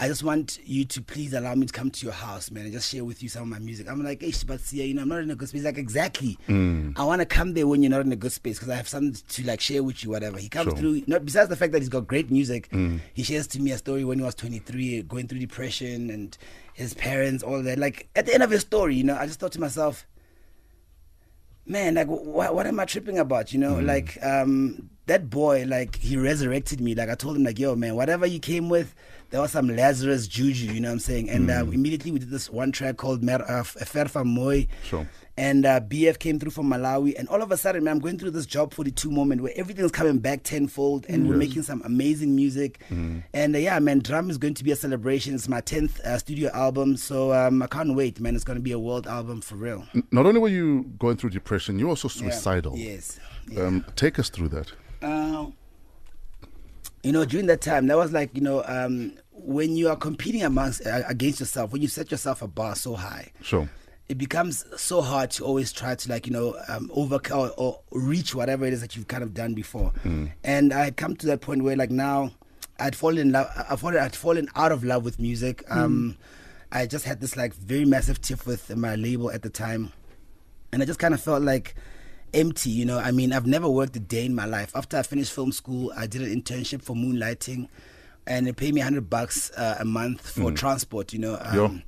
I 0.00 0.06
just 0.06 0.22
want 0.22 0.60
you 0.64 0.84
to 0.84 1.02
please 1.02 1.32
allow 1.34 1.54
me 1.56 1.66
to 1.66 1.72
come 1.72 1.90
to 1.90 2.06
your 2.06 2.12
house, 2.14 2.52
man, 2.52 2.62
and 2.64 2.72
just 2.72 2.88
share 2.88 3.04
with 3.04 3.20
you 3.20 3.28
some 3.28 3.42
of 3.42 3.48
my 3.48 3.58
music. 3.58 3.88
I'm 3.90 4.04
like, 4.04 4.20
hey, 4.22 4.32
but 4.46 4.60
Sia, 4.60 4.84
you 4.84 4.94
know, 4.94 5.02
I'm 5.02 5.08
not 5.08 5.22
in 5.22 5.30
a 5.30 5.34
good 5.34 5.48
space. 5.48 5.64
Like, 5.64 5.76
exactly. 5.76 6.38
Mm. 6.48 6.92
I 6.96 7.02
want 7.02 7.20
to 7.20 7.26
come 7.26 7.54
there 7.54 7.66
when 7.66 7.82
you're 7.82 7.90
not 7.90 8.02
in 8.06 8.12
a 8.12 8.16
good 8.16 8.30
space 8.30 8.58
because 8.58 8.68
I 8.68 8.76
have 8.76 8.86
something 8.86 9.20
to 9.28 9.42
like 9.44 9.60
share 9.60 9.82
with 9.82 10.04
you, 10.04 10.10
whatever. 10.10 10.38
He 10.38 10.48
comes 10.48 10.70
Sure. 10.70 10.76
through. 10.78 11.02
Not 11.08 11.24
besides 11.24 11.48
the 11.48 11.56
fact 11.56 11.72
that 11.72 11.80
he's 11.82 11.88
got 11.88 12.06
great 12.06 12.30
music, 12.30 12.72
he 13.12 13.22
shares 13.24 13.48
to 13.48 13.60
me 13.60 13.72
a 13.72 13.78
story 13.78 14.04
when 14.04 14.18
he 14.18 14.24
was 14.24 14.36
23, 14.36 15.02
going 15.02 15.26
through 15.26 15.40
depression 15.40 16.10
and 16.10 16.38
his 16.74 16.94
parents, 16.94 17.42
all 17.42 17.60
that. 17.64 17.78
Like 17.80 18.08
at 18.14 18.24
the 18.26 18.34
end 18.34 18.44
of 18.44 18.50
his 18.50 18.60
story, 18.60 18.94
you 18.94 19.02
know, 19.02 19.16
I 19.16 19.26
just 19.26 19.40
thought 19.40 19.52
to 19.52 19.60
myself, 19.60 20.06
man, 21.68 21.94
like 21.94 22.08
what, 22.08 22.54
what 22.54 22.66
am 22.66 22.80
I 22.80 22.84
tripping 22.84 23.18
about? 23.18 23.52
You 23.52 23.58
know, 23.60 23.74
Mm. 23.74 23.86
like 23.86 24.18
um, 24.24 24.88
that 25.06 25.30
boy, 25.30 25.64
like 25.68 25.96
he 25.96 26.16
resurrected 26.16 26.80
me. 26.80 26.94
Like 26.94 27.08
I 27.10 27.14
told 27.14 27.36
him, 27.36 27.44
like, 27.44 27.58
yo, 27.58 27.76
man, 27.76 27.94
whatever 27.94 28.26
you 28.26 28.40
came 28.40 28.68
with, 28.68 28.94
there 29.30 29.40
was 29.40 29.52
some 29.52 29.68
Lazarus 29.68 30.26
juju. 30.26 30.72
You 30.72 30.80
know 30.80 30.88
what 30.88 30.92
I'm 30.94 30.98
saying? 31.00 31.30
And 31.30 31.48
Mm. 31.48 31.68
uh, 31.68 31.70
immediately 31.70 32.10
we 32.10 32.18
did 32.18 32.30
this 32.30 32.50
one 32.50 32.72
track 32.72 32.96
called 32.96 33.22
Mer- 33.22 33.44
uh, 33.48 33.62
Ferfa 33.62 34.24
Moy. 34.24 34.66
Sure. 34.84 35.06
And 35.38 35.64
uh, 35.64 35.78
BF 35.78 36.18
came 36.18 36.40
through 36.40 36.50
from 36.50 36.68
Malawi, 36.68 37.16
and 37.16 37.28
all 37.28 37.42
of 37.42 37.52
a 37.52 37.56
sudden, 37.56 37.84
man, 37.84 37.92
I'm 37.92 37.98
going 38.00 38.18
through 38.18 38.32
this 38.32 38.44
job 38.44 38.74
42 38.74 39.08
moment 39.08 39.40
where 39.40 39.52
everything's 39.54 39.92
coming 39.92 40.18
back 40.18 40.42
tenfold, 40.42 41.06
and 41.08 41.28
we're 41.28 41.36
making 41.36 41.62
some 41.62 41.80
amazing 41.84 42.34
music. 42.34 42.80
And 42.90 43.54
uh, 43.54 43.58
yeah, 43.58 43.78
man, 43.78 44.00
drum 44.00 44.30
is 44.30 44.36
going 44.36 44.54
to 44.54 44.64
be 44.64 44.72
a 44.72 44.76
celebration. 44.76 45.36
It's 45.36 45.48
my 45.48 45.60
10th 45.60 46.00
uh, 46.00 46.18
studio 46.18 46.50
album, 46.52 46.96
so 46.96 47.32
um, 47.32 47.62
I 47.62 47.68
can't 47.68 47.94
wait, 47.94 48.18
man. 48.18 48.34
It's 48.34 48.42
going 48.42 48.58
to 48.58 48.62
be 48.62 48.72
a 48.72 48.80
world 48.80 49.06
album 49.06 49.40
for 49.40 49.54
real. 49.54 49.86
Not 50.10 50.26
only 50.26 50.40
were 50.40 50.48
you 50.48 50.82
going 50.98 51.16
through 51.16 51.30
depression, 51.30 51.78
you're 51.78 51.88
also 51.90 52.08
Yeah. 52.08 52.30
suicidal. 52.30 52.76
Yes. 52.76 53.20
Yeah. 53.48 53.62
Um, 53.62 53.84
take 53.94 54.18
us 54.18 54.30
through 54.30 54.48
that. 54.48 54.72
Uh, 55.00 55.46
you 57.04 57.12
know, 57.12 57.24
during 57.24 57.46
that 57.46 57.60
time, 57.60 57.86
that 57.86 57.96
was 57.96 58.10
like, 58.12 58.30
you 58.34 58.40
know, 58.40 58.64
um, 58.66 59.12
when 59.30 59.76
you 59.76 59.88
are 59.88 59.94
competing 59.96 60.42
amongst 60.42 60.84
uh, 60.84 61.02
against 61.06 61.38
yourself, 61.38 61.70
when 61.72 61.80
you 61.80 61.86
set 61.86 62.10
yourself 62.10 62.42
a 62.42 62.48
bar 62.48 62.74
so 62.74 62.94
high, 62.96 63.30
Sure. 63.40 63.68
It 64.08 64.16
becomes 64.16 64.64
so 64.76 65.02
hard 65.02 65.30
to 65.32 65.44
always 65.44 65.70
try 65.72 65.94
to 65.94 66.08
like 66.08 66.26
you 66.26 66.32
know 66.32 66.56
um, 66.68 66.90
overcome 66.94 67.40
or, 67.40 67.50
or 67.56 67.80
reach 67.92 68.34
whatever 68.34 68.64
it 68.64 68.72
is 68.72 68.80
that 68.80 68.96
you've 68.96 69.08
kind 69.08 69.22
of 69.22 69.34
done 69.34 69.54
before. 69.54 69.92
And 70.44 70.72
I 70.72 70.84
had 70.84 70.96
come 70.96 71.14
to 71.16 71.26
that 71.26 71.40
point 71.40 71.62
where 71.62 71.76
like 71.76 71.90
now 71.90 72.30
I'd 72.78 72.96
fallen 72.96 73.18
in 73.18 73.32
love. 73.32 73.48
I'd 73.68 73.78
fallen, 73.80 73.98
I'd 73.98 74.16
fallen 74.16 74.48
out 74.54 74.72
of 74.72 74.82
love 74.84 75.04
with 75.04 75.18
music. 75.20 75.62
Um, 75.68 76.16
I 76.72 76.86
just 76.86 77.04
had 77.04 77.20
this 77.20 77.36
like 77.36 77.54
very 77.54 77.84
massive 77.84 78.20
tiff 78.20 78.46
with 78.46 78.74
my 78.76 78.94
label 78.94 79.30
at 79.30 79.42
the 79.42 79.50
time, 79.50 79.92
and 80.72 80.82
I 80.82 80.86
just 80.86 80.98
kind 80.98 81.12
of 81.12 81.20
felt 81.20 81.42
like 81.42 81.74
empty. 82.32 82.70
You 82.70 82.84
know, 82.86 82.98
I 82.98 83.10
mean, 83.10 83.32
I've 83.32 83.46
never 83.46 83.68
worked 83.68 83.96
a 83.96 84.00
day 84.00 84.24
in 84.24 84.34
my 84.34 84.44
life. 84.46 84.72
After 84.74 84.96
I 84.96 85.02
finished 85.02 85.32
film 85.32 85.52
school, 85.52 85.92
I 85.96 86.06
did 86.06 86.22
an 86.22 86.30
internship 86.40 86.80
for 86.82 86.94
moonlighting, 86.94 87.68
and 88.26 88.46
they 88.46 88.52
paid 88.52 88.74
me 88.74 88.80
hundred 88.80 89.10
bucks 89.10 89.50
uh, 89.56 89.76
a 89.80 89.84
month 89.84 90.30
for 90.30 90.50
transport. 90.52 91.12
You 91.12 91.18
know. 91.18 91.38
Um, 91.40 91.82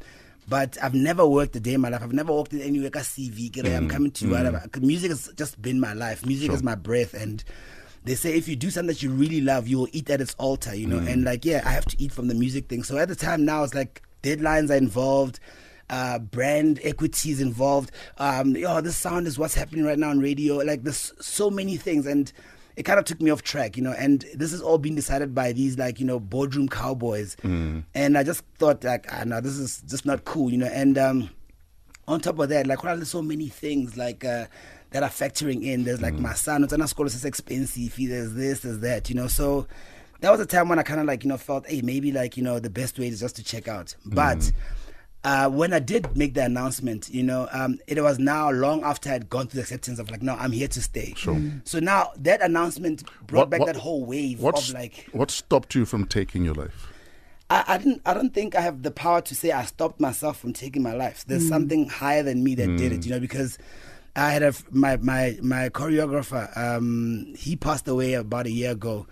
but 0.48 0.76
I've 0.82 0.94
never 0.94 1.26
worked 1.26 1.54
a 1.56 1.60
day 1.60 1.74
in 1.74 1.80
my 1.80 1.88
life. 1.88 2.02
I've 2.02 2.12
never 2.12 2.32
worked 2.32 2.52
in 2.52 2.60
anywhere. 2.60 2.90
Like 2.92 2.96
a 2.96 2.98
CV. 3.00 3.52
kere, 3.52 3.76
I'm 3.76 3.88
coming 3.88 4.10
to 4.12 4.24
you. 4.26 4.30
whatever. 4.32 4.64
Music 4.80 5.10
has 5.10 5.30
just 5.36 5.60
been 5.60 5.78
my 5.80 5.92
life. 5.92 6.24
Music 6.26 6.50
is 6.50 6.62
my 6.62 6.74
breath, 6.74 7.14
and 7.14 7.42
they 8.04 8.14
say 8.14 8.34
if 8.36 8.48
you 8.48 8.56
do 8.56 8.70
something 8.70 8.88
that 8.88 9.02
you 9.02 9.10
really 9.10 9.40
love, 9.40 9.68
you 9.68 9.78
will 9.78 9.88
eat 9.92 10.08
at 10.10 10.20
its 10.20 10.34
altar. 10.38 10.74
You 10.74 10.86
know, 10.86 10.98
and 10.98 11.24
like 11.24 11.44
yeah, 11.44 11.62
I 11.64 11.70
have 11.70 11.84
to 11.86 12.02
eat 12.02 12.12
from 12.12 12.28
the 12.28 12.34
music 12.34 12.68
thing. 12.68 12.82
So 12.82 12.98
at 12.98 13.08
the 13.08 13.16
time 13.16 13.44
now, 13.44 13.62
it's 13.64 13.74
like 13.74 14.02
deadlines 14.22 14.70
are 14.70 14.76
involved. 14.76 15.40
Uh, 15.88 16.20
brand 16.20 16.78
equity 16.84 17.32
is 17.32 17.40
involved. 17.40 17.90
Um, 18.18 18.56
oh, 18.64 18.80
this 18.80 18.96
sound 18.96 19.26
is 19.26 19.38
what's 19.38 19.54
happening 19.54 19.84
right 19.84 19.98
now 19.98 20.10
on 20.10 20.20
radio. 20.20 20.56
Like 20.58 20.84
there's 20.84 21.12
so 21.20 21.50
many 21.50 21.76
things, 21.76 22.06
and 22.06 22.32
it 22.80 22.84
kind 22.84 22.98
of 22.98 23.04
took 23.04 23.20
me 23.20 23.30
off 23.30 23.42
track, 23.42 23.76
you 23.76 23.82
know. 23.82 23.92
And 23.92 24.24
this 24.34 24.54
is 24.54 24.62
all 24.62 24.78
being 24.78 24.94
decided 24.94 25.34
by 25.34 25.52
these 25.52 25.76
like 25.76 26.00
you 26.00 26.06
know 26.06 26.18
boardroom 26.18 26.66
cowboys. 26.66 27.36
And 27.94 28.16
I 28.16 28.22
just 28.22 28.42
thought 28.58 28.82
like, 28.82 29.04
ah, 29.12 29.22
no, 29.24 29.42
this 29.42 29.58
is 29.58 29.82
just 29.86 30.06
not 30.06 30.24
cool, 30.24 30.50
you 30.50 30.56
know. 30.56 30.66
And 30.66 30.96
um, 30.96 31.28
on 32.08 32.20
top 32.20 32.38
of 32.38 32.48
that, 32.48 32.66
like, 32.66 32.82
what 32.82 32.98
are 32.98 33.04
so 33.04 33.20
many 33.20 33.48
things 33.48 33.98
like 33.98 34.24
uh, 34.24 34.46
that 34.92 35.02
are 35.02 35.10
factoring 35.10 35.62
in? 35.62 35.84
There's 35.84 36.00
like 36.00 36.14
my 36.14 36.32
son, 36.32 36.64
it's 36.64 36.90
school 36.90 37.04
is 37.04 37.22
expensive. 37.22 37.94
There's 37.98 38.32
this, 38.32 38.60
there's 38.60 38.78
that, 38.78 39.10
you 39.10 39.14
know. 39.14 39.26
So 39.26 39.66
that 40.20 40.30
was 40.30 40.40
a 40.40 40.46
time 40.46 40.70
when 40.70 40.78
I 40.78 40.82
kind 40.82 41.00
of 41.00 41.06
like 41.06 41.22
you 41.22 41.28
know 41.28 41.36
felt, 41.36 41.68
hey, 41.68 41.82
maybe 41.82 42.12
like 42.12 42.38
you 42.38 42.42
know 42.42 42.58
the 42.60 42.70
best 42.70 42.98
way 42.98 43.08
is 43.08 43.20
just 43.20 43.36
to 43.36 43.44
check 43.44 43.68
out. 43.68 43.94
But 44.06 44.50
uh, 45.22 45.48
when 45.50 45.72
I 45.72 45.78
did 45.80 46.16
make 46.16 46.34
the 46.34 46.44
announcement, 46.44 47.10
you 47.10 47.22
know, 47.22 47.46
um, 47.52 47.78
it 47.86 48.02
was 48.02 48.18
now 48.18 48.50
long 48.50 48.82
after 48.84 49.10
I'd 49.10 49.28
gone 49.28 49.46
through 49.48 49.58
the 49.58 49.62
acceptance 49.62 49.98
of 49.98 50.10
like, 50.10 50.22
no, 50.22 50.34
I'm 50.34 50.52
here 50.52 50.68
to 50.68 50.80
stay. 50.80 51.12
Sure. 51.16 51.38
So 51.64 51.78
now 51.78 52.12
that 52.16 52.40
announcement 52.40 53.02
brought 53.26 53.40
What- 53.42 53.50
back 53.50 53.60
what- 53.60 53.66
that 53.66 53.76
whole 53.76 54.04
wave 54.04 54.42
of 54.44 54.72
like, 54.72 55.08
what 55.12 55.30
stopped 55.30 55.74
you 55.74 55.84
from 55.84 56.06
taking 56.06 56.44
your 56.44 56.54
life? 56.54 56.86
I, 57.50 57.64
I 57.66 57.78
didn't 57.78 58.00
I 58.06 58.14
don't 58.14 58.32
think 58.32 58.54
I 58.54 58.60
have 58.60 58.82
the 58.82 58.92
power 58.92 59.20
to 59.22 59.34
say 59.34 59.50
I 59.50 59.64
stopped 59.64 60.00
myself 60.00 60.38
from 60.38 60.52
taking 60.52 60.82
my 60.82 60.94
life. 60.94 61.24
There's 61.26 61.48
something 61.48 61.88
higher 61.88 62.22
than 62.22 62.44
me 62.44 62.54
that 62.54 62.76
did 62.76 62.92
it, 62.92 63.04
you 63.04 63.10
know, 63.10 63.18
because 63.20 63.58
I 64.14 64.30
had 64.30 64.42
a 64.44 64.46
f- 64.46 64.64
my 64.70 64.96
my 64.98 65.36
my 65.42 65.68
choreographer. 65.68 66.56
Um, 66.56 67.34
he 67.36 67.56
passed 67.56 67.88
away 67.88 68.14
about 68.14 68.46
a 68.46 68.50
year 68.50 68.70
ago. 68.70 69.06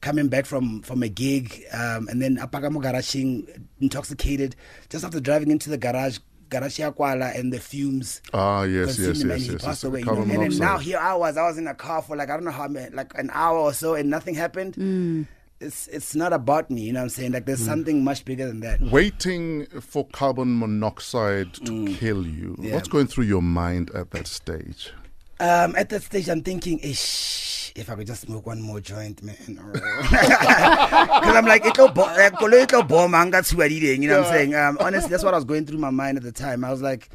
Coming 0.00 0.28
back 0.28 0.46
from 0.46 0.80
from 0.82 1.02
a 1.02 1.08
gig, 1.08 1.62
um, 1.74 2.08
and 2.08 2.22
then 2.22 2.38
apagamo 2.38 2.82
garaging, 2.82 3.66
intoxicated, 3.80 4.56
just 4.88 5.04
after 5.04 5.20
driving 5.20 5.50
into 5.50 5.68
the 5.68 5.76
garage, 5.76 6.18
garage 6.48 6.78
ya 6.78 6.90
and 6.98 7.52
the 7.52 7.60
fumes. 7.60 8.22
Ah, 8.32 8.62
yes, 8.62 8.98
yes, 8.98 9.20
him 9.20 9.30
yes, 9.30 9.42
and 9.42 9.52
yes. 9.52 9.64
passed 9.64 9.82
yes. 9.82 9.84
away. 9.84 10.00
You 10.00 10.06
know? 10.06 10.22
And 10.22 10.30
then 10.30 10.58
now 10.58 10.78
here 10.78 10.98
I 10.98 11.14
was. 11.14 11.36
I 11.36 11.42
was 11.42 11.58
in 11.58 11.66
a 11.66 11.74
car 11.74 12.02
for 12.02 12.16
like 12.16 12.30
I 12.30 12.34
don't 12.34 12.44
know 12.44 12.50
how 12.50 12.68
many, 12.68 12.94
like 12.94 13.12
an 13.18 13.30
hour 13.32 13.58
or 13.58 13.72
so, 13.72 13.94
and 13.94 14.10
nothing 14.10 14.34
happened. 14.34 15.28
It's 15.60 15.88
it's 15.88 16.14
not 16.14 16.32
about 16.32 16.70
me. 16.70 16.82
You 16.82 16.94
know 16.94 17.00
what 17.00 17.04
I'm 17.04 17.10
saying? 17.10 17.32
Like 17.32 17.44
there's 17.44 17.64
something 17.64 18.02
much 18.02 18.24
bigger 18.24 18.46
than 18.46 18.60
that. 18.60 18.80
Waiting 18.80 19.66
for 19.66 20.06
carbon 20.06 20.58
monoxide 20.58 21.52
to 21.66 21.94
kill 21.96 22.26
you. 22.26 22.56
Mm. 22.58 22.64
Yeah. 22.64 22.74
What's 22.74 22.88
going 22.88 23.06
through 23.06 23.24
your 23.24 23.42
mind 23.42 23.90
at 23.94 24.10
that 24.12 24.26
stage? 24.26 24.92
Um, 25.40 25.74
at 25.76 25.88
that 25.88 26.02
stage, 26.02 26.28
I'm 26.28 26.42
thinking, 26.42 26.78
ish, 26.80 27.72
if 27.74 27.88
I 27.88 27.94
could 27.94 28.06
just 28.06 28.22
smoke 28.22 28.46
one 28.46 28.60
more 28.60 28.80
joint, 28.80 29.22
man. 29.22 29.36
Because 29.72 31.36
I'm 31.36 31.46
like, 31.46 31.64
it'll 31.64 31.88
bo- 31.88 32.08
eh, 32.14 32.30
koloi 32.30 32.66
tlo 32.66 32.86
boma, 32.86 33.18
anga 33.18 33.38
tshiwa 33.38 33.68
di 33.68 33.80
ding, 33.80 34.02
you 34.02 34.08
know 34.10 34.18
what 34.20 34.28
I'm 34.28 34.32
saying? 34.34 34.54
Um, 34.54 34.76
honestly, 34.80 35.10
that's 35.10 35.24
what 35.24 35.32
I 35.34 35.36
was 35.38 35.44
going 35.46 35.64
through 35.66 35.78
my 35.78 35.90
mind 35.90 36.18
at 36.18 36.22
the 36.24 36.32
time. 36.32 36.62
I 36.64 36.70
was 36.70 36.82
like, 36.82 37.08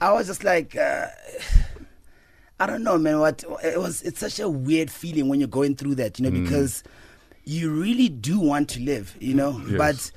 I 0.00 0.12
was 0.12 0.26
just 0.26 0.44
like, 0.44 0.76
uh, 0.76 1.06
I 2.60 2.66
don't 2.66 2.82
know, 2.84 2.98
man. 2.98 3.18
What 3.20 3.44
it 3.64 3.78
was? 3.78 4.02
It's 4.02 4.20
such 4.20 4.40
a 4.40 4.48
weird 4.48 4.90
feeling 4.90 5.28
when 5.28 5.38
you're 5.40 5.48
going 5.48 5.74
through 5.76 5.94
that, 5.96 6.18
you 6.18 6.28
know, 6.28 6.38
because 6.38 6.82
you 7.44 7.70
really 7.70 8.08
do 8.10 8.38
want 8.40 8.68
to 8.70 8.80
live, 8.80 9.16
you 9.20 9.32
know, 9.34 9.58
Yes. 9.68 9.78
but 9.78 10.10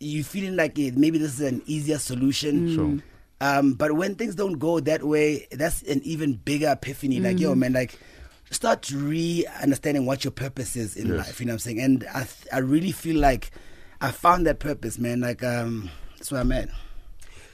you 0.00 0.24
feeling 0.24 0.56
like 0.56 0.76
eh, 0.78 0.90
maybe 0.96 1.18
this 1.18 1.34
is 1.34 1.40
an 1.42 1.62
easier 1.66 1.98
solution. 1.98 2.74
Sure. 2.74 2.98
Um, 3.42 3.74
but 3.74 3.92
when 3.92 4.14
things 4.14 4.34
don't 4.36 4.58
go 4.58 4.78
that 4.80 5.02
way, 5.02 5.48
that's 5.50 5.82
an 5.82 6.00
even 6.04 6.34
bigger 6.34 6.70
epiphany. 6.70 7.18
Like, 7.20 7.40
yo, 7.40 7.54
man, 7.56 7.72
like, 7.72 7.98
start 8.50 8.88
re 8.92 9.44
understanding 9.60 10.06
what 10.06 10.22
your 10.24 10.30
purpose 10.30 10.76
is 10.76 10.96
in 10.96 11.08
Yes. 11.08 11.16
life. 11.26 11.40
You 11.40 11.46
know 11.46 11.50
what 11.52 11.54
I'm 11.54 11.58
saying? 11.58 11.80
And 11.80 12.04
I, 12.14 12.20
th- 12.20 12.46
I 12.52 12.58
really 12.58 12.92
feel 12.92 13.18
like 13.20 13.50
I 14.00 14.10
found 14.12 14.46
that 14.46 14.60
purpose, 14.60 14.96
man. 14.98 15.20
Like, 15.20 15.42
um, 15.42 15.90
that's 16.18 16.30
where 16.30 16.40
I'm 16.40 16.52
at. 16.52 16.68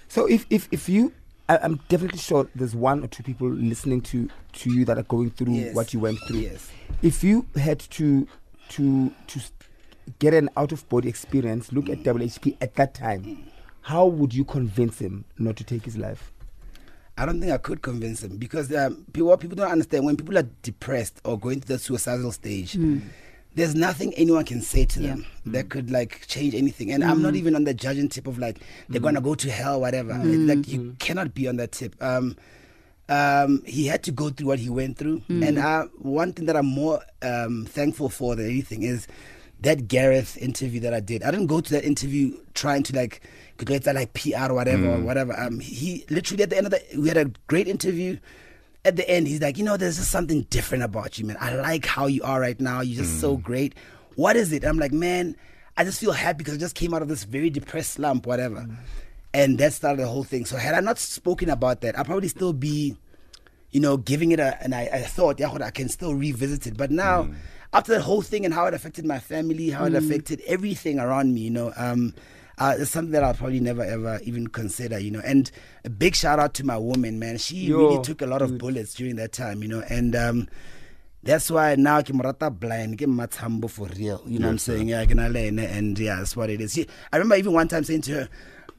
So 0.09 0.27
if 0.27 0.45
if 0.51 0.69
if 0.73 0.89
you, 0.89 1.13
I, 1.49 1.59
I'm 1.59 1.81
definitely 1.89 2.19
sure 2.19 2.49
there's 2.55 2.75
one 2.75 3.03
or 3.05 3.07
two 3.09 3.23
people 3.23 3.49
listening 3.49 4.01
to 4.03 4.29
to 4.55 4.71
you 4.73 4.85
that 4.87 4.99
are 4.99 5.03
going 5.05 5.31
through 5.31 5.55
Yes. 5.55 5.75
what 5.75 5.95
you 5.95 6.01
went 6.01 6.19
through. 6.27 6.41
Yes. 6.41 6.71
If 7.03 7.25
you 7.25 7.47
had 7.57 7.79
to 7.81 8.27
to 8.71 9.11
to 9.29 9.41
get 10.19 10.35
an 10.35 10.49
out 10.57 10.73
of 10.73 10.87
body 10.89 11.09
experience, 11.09 11.73
look 11.73 11.89
at 11.89 12.03
WHP 12.03 12.57
at 12.61 12.75
that 12.77 12.95
time, 12.95 13.47
how 13.89 14.05
would 14.05 14.35
you 14.35 14.45
convince 14.45 14.99
him 14.99 15.25
not 15.39 15.57
to 15.57 15.65
take 15.65 15.83
his 15.87 15.97
life? 15.97 16.31
I 17.17 17.25
don't 17.25 17.41
think 17.41 17.51
I 17.53 17.57
could 17.57 17.81
convince 17.81 18.23
him 18.23 18.37
because 18.37 18.71
um, 18.77 19.07
people, 19.15 19.29
what 19.31 19.41
people 19.41 19.57
don't 19.57 19.71
understand 19.73 20.05
when 20.05 20.15
people 20.15 20.37
are 20.37 20.47
depressed 20.63 21.23
or 21.25 21.39
going 21.39 21.63
through 21.63 21.77
the 21.77 21.83
suicidal 21.83 22.31
stage, 22.33 22.77
there's 23.55 23.75
nothing 23.75 24.13
anyone 24.15 24.45
can 24.45 24.61
say 24.61 24.85
to 24.85 25.01
them 25.01 25.25
that 25.47 25.71
could 25.71 25.91
like 25.91 26.27
change 26.27 26.55
anything. 26.55 26.93
And 26.93 27.03
I'm 27.03 27.23
not 27.23 27.35
even 27.35 27.57
on 27.57 27.65
the 27.65 27.73
judging 27.73 28.11
tip 28.11 28.27
of 28.27 28.39
like 28.39 28.59
they're 28.91 29.01
gonna 29.01 29.23
go 29.23 29.35
to 29.35 29.51
hell, 29.51 29.81
whatever. 29.81 30.13
It's 30.23 30.49
like 30.57 30.69
you 30.69 30.95
cannot 30.99 31.33
be 31.33 31.49
on 31.49 31.57
that 31.57 31.73
tip. 31.73 31.97
Um, 32.03 32.37
um, 33.09 33.63
he 33.65 33.87
had 33.87 34.03
to 34.03 34.13
go 34.13 34.29
through 34.29 34.49
what 34.49 34.59
he 34.59 34.69
went 34.69 34.99
through, 34.99 35.23
and 35.31 35.59
I, 35.59 35.85
one 35.97 36.35
thing 36.35 36.45
that 36.45 36.57
I'm 36.57 36.67
more 36.67 37.01
um, 37.23 37.65
thankful 37.65 38.11
for 38.11 38.37
than 38.37 38.45
anything 38.51 38.83
is 38.83 39.09
that 39.61 39.89
Gareth 39.89 40.37
interview 40.37 40.79
that 40.81 40.93
I 40.95 41.01
did. 41.01 41.23
I 41.23 41.31
didn't 41.31 41.47
go 41.47 41.61
to 41.63 41.71
that 41.73 41.85
interview 41.85 42.37
trying 42.55 42.83
to 42.85 42.95
like 42.95 43.23
get 43.65 43.85
that 43.85 43.95
like 43.95 44.15
PR 44.15 44.51
or 44.51 44.55
whatever 44.55 44.89
or 44.89 44.99
whatever. 44.99 45.39
Um, 45.39 45.61
he 45.61 46.05
literally 46.11 46.43
at 46.43 46.51
the 46.51 46.57
end 46.57 46.67
of 46.67 46.73
the 46.73 46.83
we 46.99 47.09
had 47.09 47.17
a 47.17 47.31
great 47.47 47.69
interview. 47.69 48.19
At 48.85 48.97
the 48.97 49.09
end, 49.11 49.27
he's 49.27 49.43
like, 49.43 49.59
you 49.59 49.65
know, 49.65 49.77
there's 49.77 49.97
just 49.97 50.11
something 50.11 50.43
different 50.51 50.85
about 50.85 51.19
you, 51.19 51.27
man. 51.27 51.37
I 51.41 51.57
like 51.57 51.85
how 51.85 52.07
you 52.07 52.23
are 52.23 52.41
right 52.41 52.59
now. 52.61 52.81
You're 52.81 53.03
just 53.03 53.21
so 53.21 53.37
mm. 53.37 53.43
great. 53.43 53.75
What 54.15 54.37
is 54.37 54.53
it? 54.53 54.65
I'm 54.65 54.79
like, 54.79 54.93
man, 54.93 55.37
I 55.77 55.85
just 55.85 56.01
feel 56.01 56.13
happy 56.13 56.39
because 56.39 56.55
I 56.55 56.59
just 56.59 56.77
came 56.77 56.95
out 56.95 57.03
of 57.03 57.09
this 57.09 57.25
very 57.25 57.51
depressed 57.51 57.95
slump, 57.95 58.25
whatever. 58.25 58.57
Mm. 58.57 58.77
And 59.35 59.59
that 59.59 59.73
started 59.73 60.01
the 60.01 60.07
whole 60.07 60.25
thing. 60.25 60.45
So 60.45 60.57
had 60.57 60.75
I 60.75 60.81
not 60.81 60.99
spoken 60.99 61.51
about 61.51 61.81
that, 61.83 61.99
I'd 61.99 62.07
probably 62.07 62.29
still 62.29 62.53
be 62.53 62.97
you 63.71 63.81
know, 63.81 63.97
giving 63.97 64.33
it 64.33 64.41
a, 64.41 64.63
and 64.63 64.75
I, 64.75 64.89
I 64.93 65.03
thought, 65.03 65.39
yeah, 65.39 65.53
I 65.53 65.71
can 65.71 65.89
still 65.89 66.15
revisit 66.15 66.67
it. 66.67 66.77
But 66.77 66.91
now, 66.91 67.29
after 67.73 67.93
that 67.93 68.01
whole 68.01 68.23
thing 68.23 68.45
and 68.45 68.55
how 68.55 68.67
it 68.67 68.75
affected 68.75 69.05
my 69.05 69.19
family, 69.19 69.71
how 69.71 69.85
it 69.85 69.95
affected 69.95 70.41
everything 70.47 70.99
around 70.99 71.35
me, 71.35 71.43
you 71.43 71.51
know, 71.51 71.73
um, 71.77 72.15
uh, 72.59 72.75
it's 72.79 72.91
something 72.91 73.13
that 73.13 73.23
I'll 73.25 73.35
probably 73.35 73.61
never 73.61 73.83
ever 73.83 74.21
even 74.25 74.49
consider, 74.49 74.99
you 74.99 75.11
know. 75.11 75.23
And 75.25 75.51
a 75.85 75.91
big 75.91 76.15
shout 76.15 76.39
out 76.39 76.55
to 76.55 76.65
my 76.65 76.77
woman, 76.77 77.19
man. 77.19 77.39
She 77.39 77.57
Yo, 77.57 77.79
really 77.79 78.03
took 78.03 78.23
a 78.23 78.27
lot 78.27 78.43
of 78.43 78.59
bullets 78.59 78.95
during 78.95 79.17
that 79.17 79.33
time, 79.33 79.63
you 79.63 79.69
know. 79.69 79.83
And 79.89 80.15
um, 80.17 80.49
that's 81.23 81.51
why 81.51 81.75
now 81.77 82.03
ke 82.03 82.11
morata 82.13 82.51
blind, 82.51 82.99
ke 82.99 83.03
mathambo 83.03 83.71
for 83.71 83.87
real. 83.97 84.23
You 84.27 84.39
know 84.39 84.47
what 84.47 84.53
I'm 84.53 84.59
saying? 84.59 84.89
Yeah, 84.89 85.01
I 85.01 85.07
can 85.07 85.19
learn, 85.19 85.59
and 85.59 85.99
yeah, 85.99 86.17
that's 86.17 86.37
what 86.37 86.51
it 86.51 86.61
is. 86.61 86.75
She, 86.75 86.87
I 87.13 87.17
remember 87.17 87.37
even 87.37 87.53
one 87.53 87.69
time 87.69 87.85
saying 87.85 88.03
to 88.03 88.13
her, 88.13 88.29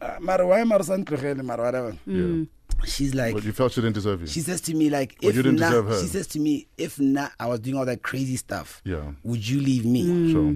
uh, 0.01 0.17
"Mara, 0.19 0.45
why 0.47 0.59
am 0.59 0.71
I 0.73 0.81
so 0.81 0.97
untlogele, 0.97 1.43
mara, 1.43 1.63
whatever?" 1.63 1.97
Yeah. 2.05 2.45
She's 2.85 3.13
like, 3.13 3.33
But 3.33 3.43
you 3.43 3.51
felt 3.51 3.73
she 3.73 3.81
didn't 3.81 3.95
deserve 3.95 4.21
you. 4.21 4.27
she 4.27 4.39
says 4.39 4.61
to 4.61 4.73
me 4.73 4.89
like, 4.89 5.17
if 5.21 5.35
you 5.35 5.41
didn't 5.43 5.59
not, 5.59 5.71
deserve 5.71 5.87
her. 5.87 6.01
she 6.01 6.07
says 6.07 6.27
to 6.27 6.39
me, 6.39 6.65
if 6.77 6.97
not, 6.97 7.33
I 7.37 7.47
was 7.47 7.59
doing 7.59 7.75
all 7.75 7.83
that 7.85 8.03
crazy 8.03 8.37
stuff. 8.37 8.81
Yeah. 8.85 9.11
Would 9.23 9.45
you 9.45 9.59
leave 9.59 9.85
me? 9.85 10.31
Sure. 10.31 10.55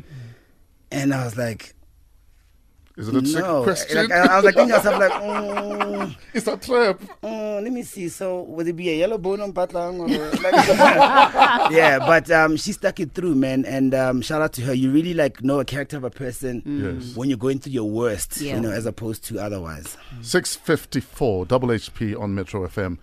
And 0.89 1.13
I 1.13 1.25
was 1.25 1.35
like, 1.37 1.73
Is 2.95 3.07
it 3.07 3.15
a 3.15 3.21
trick 3.21 3.43
no. 3.43 3.63
question? 3.63 3.97
Like, 3.97 4.11
I, 4.11 4.33
I 4.33 4.35
was 4.35 4.45
like 4.45 4.53
thinking 4.55 4.69
to 4.69 4.77
myself 4.77 4.99
like, 4.99 5.11
mm, 5.23 6.15
it's 6.35 6.45
a 6.47 6.57
trap. 6.57 6.99
mm, 7.23 7.63
let 7.63 7.71
me 7.73 7.81
see. 7.81 8.07
So 8.07 8.43
would 8.43 8.67
it 8.67 8.73
be 8.73 8.89
a 8.91 8.95
yellow 8.97 9.17
bone 9.17 9.41
on 9.41 9.51
Patlang 9.51 9.99
or 9.99 10.07
like, 10.43 11.71
yeah? 11.71 11.97
But 11.97 12.29
um, 12.29 12.55
she 12.55 12.71
stuck 12.71 12.99
it 12.99 13.13
through, 13.13 13.33
man. 13.33 13.65
And 13.65 13.95
um, 13.95 14.21
shout 14.21 14.43
out 14.43 14.53
to 14.53 14.61
her. 14.63 14.73
You 14.75 14.91
really 14.91 15.15
like 15.15 15.43
know 15.43 15.59
a 15.59 15.65
character 15.65 15.97
of 15.97 16.03
a 16.03 16.11
person 16.11 16.61
Yes. 16.65 17.15
when 17.15 17.29
you're 17.29 17.37
going 17.39 17.57
through 17.59 17.73
your 17.73 17.89
worst, 17.89 18.39
Yeah. 18.39 18.55
you 18.55 18.61
know, 18.61 18.69
as 18.71 18.85
opposed 18.85 19.23
to 19.25 19.39
otherwise. 19.39 19.97
654 20.21 21.45
Double 21.47 21.69
HP 21.69 22.19
on 22.19 22.35
Metro 22.35 22.67
FM. 22.67 22.99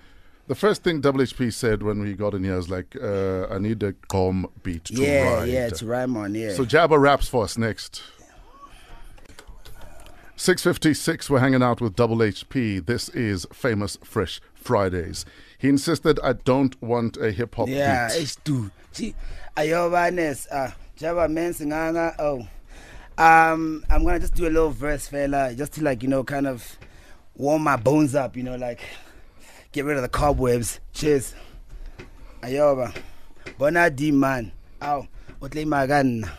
The 0.47 0.55
first 0.55 0.83
thing 0.85 1.01
Double 1.01 1.21
HP 1.21 1.53
said 1.53 1.83
when 1.83 2.01
we 2.01 2.15
got 2.15 2.35
in 2.35 2.45
here 2.45 2.57
was 2.57 2.69
like, 2.71 2.97
uh, 3.01 3.47
I 3.49 3.59
need 3.59 3.83
a 3.83 3.93
calm 4.09 4.47
beat 4.63 4.85
to 4.87 4.95
yeah, 4.95 5.35
ride. 5.35 5.49
yeah, 5.49 5.69
to 5.69 5.87
rhyme 5.87 6.17
on. 6.17 6.35
Yeah. 6.35 6.55
So 6.55 6.65
Jabba 6.65 7.01
raps 7.01 7.29
for 7.29 7.45
us 7.45 7.57
next. 7.59 8.03
656, 10.45 11.29
we're 11.29 11.39
hanging 11.39 11.63
out 11.63 11.83
with 11.83 11.95
Double 11.95 12.17
HP. 12.17 12.87
This 12.87 13.11
is 13.11 13.47
Famous 13.53 13.99
Fresh 14.03 14.41
Fridays. 14.55 15.27
He 15.59 15.69
insisted 15.69 16.19
I 16.25 16.33
don't 16.33 16.81
want 16.81 17.19
a 17.19 17.31
hip 17.31 17.57
hop 17.57 17.69
Yeah, 17.69 18.09
beat. 18.09 18.23
it's 18.23 18.37
dude. 18.37 18.71
Gee, 18.95 19.15
ayoba 19.55 20.11
Ness, 20.11 20.49
uh, 20.51 20.71
Jabba 20.99 21.31
man 21.31 21.53
singanga. 21.53 22.15
Oh, 22.19 22.49
um, 23.23 23.85
I'm 23.91 24.03
gonna 24.03 24.19
just 24.19 24.35
do 24.35 24.45
a 24.45 24.49
little 24.49 24.71
verse, 24.71 25.09
fella, 25.09 25.53
just 25.55 25.75
to 25.75 25.85
like 25.85 26.03
you 26.03 26.09
know, 26.09 26.25
kind 26.25 26.47
of 26.47 26.79
warm 27.37 27.63
my 27.63 27.77
bones 27.77 28.15
up. 28.15 28.35
You 28.35 28.43
know, 28.45 28.57
like 28.57 28.81
get 29.73 29.85
rid 29.85 29.99
of 29.99 30.03
the 30.03 30.09
cobwebs. 30.09 30.81
Cheers. 30.95 31.35
Ayoba, 32.41 32.97
bona 33.59 33.91
di 33.91 34.11
man. 34.11 34.53
Ow, 34.81 35.07
o 35.43 35.49
tle 35.49 35.67
magana. 35.67 36.31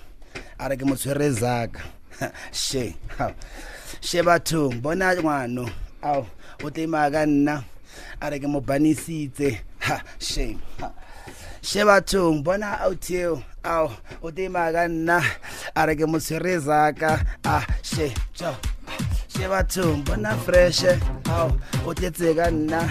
Are 0.60 0.76
ke 0.76 0.86
motshwere 0.86 1.30
zaka. 1.38 1.82
She. 2.52 2.96
She 4.02 4.20
bathong, 4.22 4.82
bona 4.82 5.16
ngwano. 5.16 5.70
Ow, 6.04 6.26
o 6.64 6.70
tle 6.70 6.88
magana. 6.88 7.64
Are 8.22 8.40
ke 8.40 8.48
mo 8.48 8.60
banisitse. 8.62 9.62
Ha, 9.80 10.02
shame. 10.20 10.60
Ha. 10.80 10.92
she 11.62 11.80
bathong 11.80 12.44
bona 12.44 12.80
outel 12.82 13.38
ao 13.64 13.94
o 14.24 14.32
tema 14.32 14.74
ka 14.74 14.90
nna 14.90 15.22
a 15.76 15.86
re 15.86 15.94
ke 15.96 16.06
motshwere 16.10 16.58
zaka 16.58 17.22
a 17.46 17.62
she 17.86 18.10
tso 18.34 18.58
she 19.30 19.46
bathong 19.46 20.02
bona 20.04 20.34
freshe 20.42 20.98
ao 21.30 21.54
o 21.86 21.94
tletse 21.94 22.34
ka 22.34 22.50
nna 22.50 22.82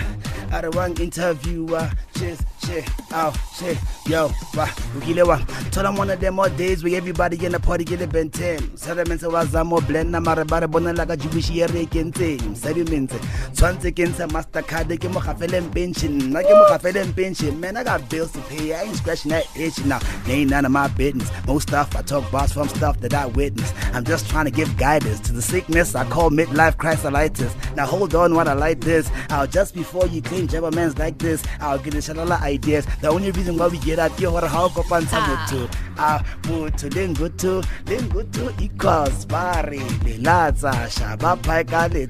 a 0.55 0.63
re 0.63 0.71
wang 0.71 0.95
interviewer 1.03 1.91
cheers 2.15 2.39
she 2.71 2.85
ao 3.13 3.33
she 3.59 3.77
yo 4.07 4.31
wa 4.55 4.67
o 4.97 5.01
kile 5.01 5.27
wa 5.27 5.37
thola 5.71 5.97
one 5.97 6.11
of 6.11 6.21
them 6.21 6.35
more 6.35 6.49
days 6.51 6.85
where 6.85 6.97
everybody 6.97 7.45
in 7.45 7.53
the 7.53 7.61
party 7.61 7.85
get 7.85 8.01
a 8.01 8.07
ben 8.07 8.31
10 8.31 8.77
settlements 8.77 9.25
wa 9.25 9.45
zamo 9.45 9.85
blend 9.87 10.11
na 10.11 10.21
mare 10.21 10.45
ba 10.45 10.61
re 10.61 10.67
bonela 10.67 11.07
ka 11.07 11.17
jubishi 11.17 11.57
ye 11.57 11.67
re 11.67 11.87
kentseng 11.87 12.57
settlements 12.57 13.15
tshwantse 13.55 13.91
ke 13.95 14.07
ntsha 14.07 14.29
mastercard 14.31 14.89
ke 14.99 15.09
mo 15.13 15.21
gafeleng 15.21 15.69
pension. 15.75 16.19
Nna 16.19 16.43
ke 16.43 16.53
mo 16.55 16.65
gafeleng 16.71 17.15
pension. 17.15 17.61
Man 17.61 17.77
i 17.77 17.85
got 17.85 18.09
bills 18.09 18.33
to 18.33 18.41
pay 18.49 18.73
i 18.75 18.83
ain't 18.83 18.97
scratching 18.97 19.31
that 19.31 19.45
itch 19.57 19.85
now. 19.85 19.99
They 20.25 20.41
ain't 20.43 20.51
none 20.51 20.65
of 20.65 20.73
my 20.73 20.89
business. 20.89 21.31
Most 21.47 21.69
stuff 21.69 21.95
i 21.97 22.03
talk 22.03 22.29
about 22.29 22.51
from 22.51 22.69
stuff 22.69 23.01
that 23.01 23.15
i 23.15 23.27
witnessed 23.27 23.75
i'm 23.95 24.05
just 24.05 24.29
trying 24.31 24.45
to 24.45 24.51
give 24.51 24.77
guidance 24.77 25.21
to 25.21 25.33
the 25.33 25.43
sickness 25.43 25.95
i 25.95 26.05
call 26.09 26.31
midlife 26.31 26.77
chrysolitis 26.77 27.53
now 27.77 27.87
hold 27.87 28.15
on 28.15 28.35
while 28.35 28.49
i 28.49 28.53
like 28.53 28.81
this. 28.81 29.11
I'll 29.29 29.47
just 29.47 29.75
before 29.75 30.07
you 30.07 30.23
jabba 30.23 30.73
man's 30.75 30.99
like 30.99 31.19
this. 31.19 31.43
I'll 31.61 31.79
get 31.79 31.95
a 31.95 31.99
shalala 31.99 32.41
ideas 32.61 32.87
the 33.01 33.09
only 33.09 33.31
reason 33.33 33.57
why 33.57 33.67
we 33.69 33.79
get 33.79 33.99
up 33.99 34.13
here 34.19 34.31
what 34.31 34.45
how 34.45 34.69
kopantsha 34.69 35.21
motho 35.27 35.69
ah. 35.99 36.23
motho 36.45 36.89
le 36.95 37.09
ngutu 37.09 37.65
le 37.89 37.97
ngutu 38.03 38.45
equals 38.63 39.25
bari 39.27 39.79
le 40.05 40.15
latsa 40.27 40.73
shaba 40.97 41.37
pai 41.43 41.65
ka 41.65 41.89
le 41.93 42.07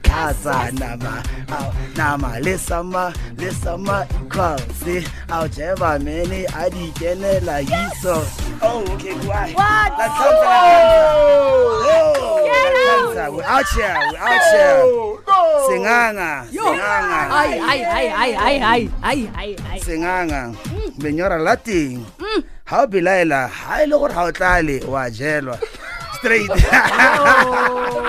nama 0.72 1.22
nama 1.96 2.40
le 2.40 2.58
sama 2.58 3.12
le 3.38 3.50
sama 3.52 4.06
equals. 4.22 4.80
Au 5.30 5.46
jeba 5.48 6.02
many 6.02 6.44
a 6.44 6.70
di 6.70 6.90
kenela 6.98 7.62
yiso 7.62 8.16
oh 8.62 8.82
okay 8.94 9.14
why 9.28 9.52
What? 9.54 9.90
that's 9.98 10.16
something 10.18 10.54
oh. 11.06 12.10
that's 12.52 12.78
something 12.88 13.36
we're 13.36 13.44
out 13.44 13.66
here 13.74 13.96
we're 14.10 14.18
out 14.18 14.44
here. 14.54 15.20
Singanga 15.68 16.46
singanga. 16.50 17.20
Ay, 17.30 17.50
ay, 17.60 17.80
ay, 17.84 18.06
ay, 18.10 18.30
ay, 18.34 18.56
ay, 18.58 18.82
ay, 19.02 19.18
ay, 19.34 19.50
ay. 19.70 19.78
Senganga 20.40 20.57
lenyora 20.98 21.38
la 21.38 21.57
teng 21.57 22.05
ga 22.68 22.83
o 22.83 22.87
belaela 22.87 23.50
ga 23.50 23.83
e 23.83 23.87
le 23.87 23.98
gore 23.98 24.12
ga 24.14 24.22
o 24.24 24.33
tlale 24.33 24.85
wa 24.87 25.11
jelwa 25.11 25.59
straight 26.16 26.50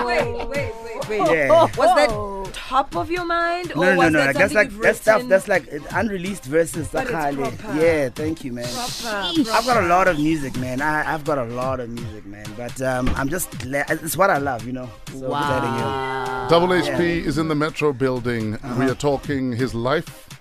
Wait, 0.04 0.46
wait, 0.46 0.72
wait, 0.84 1.08
wait. 1.08 1.30
Yeah. 1.32 1.48
Was 1.76 1.94
that 1.96 2.10
top 2.54 2.94
of 2.96 3.10
your 3.10 3.24
mind, 3.24 3.72
or 3.72 3.84
no 3.84 3.94
no 3.94 3.96
was 3.98 4.12
no 4.12 4.18
that 4.18 4.26
like 4.26 4.36
that's 4.36 4.54
like 4.54 4.70
that's 4.80 5.00
stuff 5.00 5.22
that's 5.28 5.48
like 5.48 5.64
uh, 5.72 5.78
unreleased 5.98 6.44
verses 6.44 6.88
But 6.88 7.06
it's 7.08 7.62
yeah 7.74 8.08
thank 8.10 8.44
you 8.44 8.52
man 8.52 8.68
Proper, 8.72 9.50
I've 9.52 9.66
got 9.66 9.82
a 9.82 9.86
lot 9.86 10.08
of 10.08 10.18
music, 10.18 10.56
man. 10.56 10.80
I, 10.80 11.12
I've 11.12 11.24
got 11.24 11.38
a 11.38 11.44
lot 11.44 11.80
of 11.80 11.88
music, 11.90 12.24
man. 12.26 12.46
But 12.56 12.80
um, 12.82 13.08
I'm 13.16 13.28
just, 13.28 13.50
glad- 13.58 13.90
it's 13.90 14.16
what 14.16 14.30
I 14.30 14.38
love, 14.38 14.66
you 14.66 14.72
know. 14.72 14.88
So 15.12 15.28
wow. 15.28 16.46
Double 16.48 16.68
HP 16.68 17.24
is 17.24 17.38
in 17.38 17.48
the 17.48 17.54
Metro 17.54 17.92
building. 17.92 18.58
We 18.78 18.86
are 18.86 18.94
talking 18.94 19.52
his 19.52 19.74
life 19.74 20.31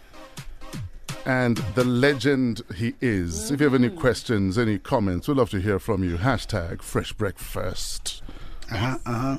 and 1.26 1.58
the 1.76 1.84
legend 1.84 2.62
he 2.76 2.94
is. 3.02 3.52
If 3.52 3.60
you 3.60 3.66
have 3.66 3.74
any 3.76 3.90
questions, 3.90 4.58
any 4.58 4.78
comments, 4.78 5.28
we'd 5.28 5.38
love 5.38 5.50
to 5.52 5.60
hear 5.60 5.80
from 5.80 6.04
you. 6.04 6.18
Hashtag 6.18 6.82
Fresh 6.82 7.14
Breakfast. 7.14 8.24
Uh-huh, 8.72 8.98
uh-huh. 9.06 9.38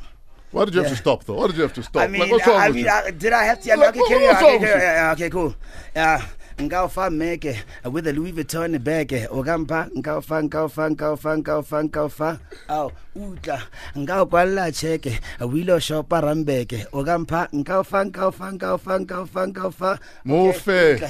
Why 0.51 0.65
did 0.67 0.75
you 0.75 0.83
have 0.83 0.91
to 0.91 0.97
stop, 0.97 1.25
though? 1.25 1.35
Why 1.35 1.47
did 1.47 1.57
you 1.57 1.63
have 1.63 1.73
to 1.75 1.83
stop? 1.83 2.03
I 2.03 2.07
mean, 2.09 2.21
like, 2.21 2.31
what's 2.31 2.47
wrong 2.47 2.57
I, 2.61 2.67
with 2.69 2.77
mean, 2.77 2.85
you? 2.85 2.91
I, 2.91 3.11
did 3.11 3.33
I 3.33 3.45
have 3.45 3.61
to? 3.63 3.73
I 3.73 3.77
mean, 3.77 3.85
Like, 3.87 3.97
okay, 3.97 4.09
carry 4.09 4.29
on. 4.29 4.37
Okay, 4.37 4.45
wrong 4.45 4.61
with 4.61 4.71
carry 4.71 4.83
you? 4.83 4.89
on. 4.89 4.95
Yeah, 4.95 5.13
okay, 5.13 5.31
cool. 5.31 5.55
Yeah. 5.97 6.27
Ngawufa 6.59 7.11
meke 7.11 7.57
with 7.91 8.07
a 8.07 8.13
Louis 8.13 8.31
Vuitton 8.33 8.85
bag 8.85 9.09
okampa 9.31 9.89
ngawufa 9.97 10.43
ngawufa 10.43 10.91
ngawufa 10.95 11.39
ngawufa 11.39 11.85
ngawufa 11.89 12.41
aw 12.69 12.91
utla 13.15 13.59
nka 13.97 14.23
o 14.23 14.27
kwalela 14.27 14.73
cheke 14.73 15.21
o 15.41 15.53
ile 15.57 15.81
shopa 15.81 16.21
rambeke. 16.21 16.87
O 16.93 17.05
ka 17.05 17.19
mpha 17.19 17.49
nka 17.53 17.79
o 17.79 17.85
fa 17.85 18.05
nka 18.05 18.27
o 18.27 18.33
fa 18.33 18.51
nka 18.53 18.75
o 18.75 18.79
fa 18.79 18.99
nka 18.99 19.17
o 19.21 19.27
fa 19.27 19.47
nka 19.47 19.63
o 19.67 19.71
fa 19.71 19.91
mofe 20.25 21.01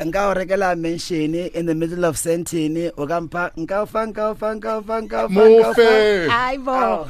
nka 0.00 0.20
o 0.28 0.34
rekela 0.34 0.76
mention 0.76 1.34
in 1.34 1.66
the 1.66 1.74
middle 1.74 2.04
of 2.04 2.16
sentence 2.16 2.92
o 2.96 3.06
ka 3.06 3.20
mpha 3.20 3.52
nka 3.56 3.82
o 3.82 3.86
fa 3.86 4.06
nka 4.06 4.30
o 4.30 4.34
fa 4.34 4.54
nka 4.54 4.70
o 4.78 4.82
fa 4.82 4.96
nka 5.00 5.18
o 5.24 5.28
fa 5.28 5.34
mofe 5.34 5.92
ai 6.30 6.58
bo. 6.58 7.06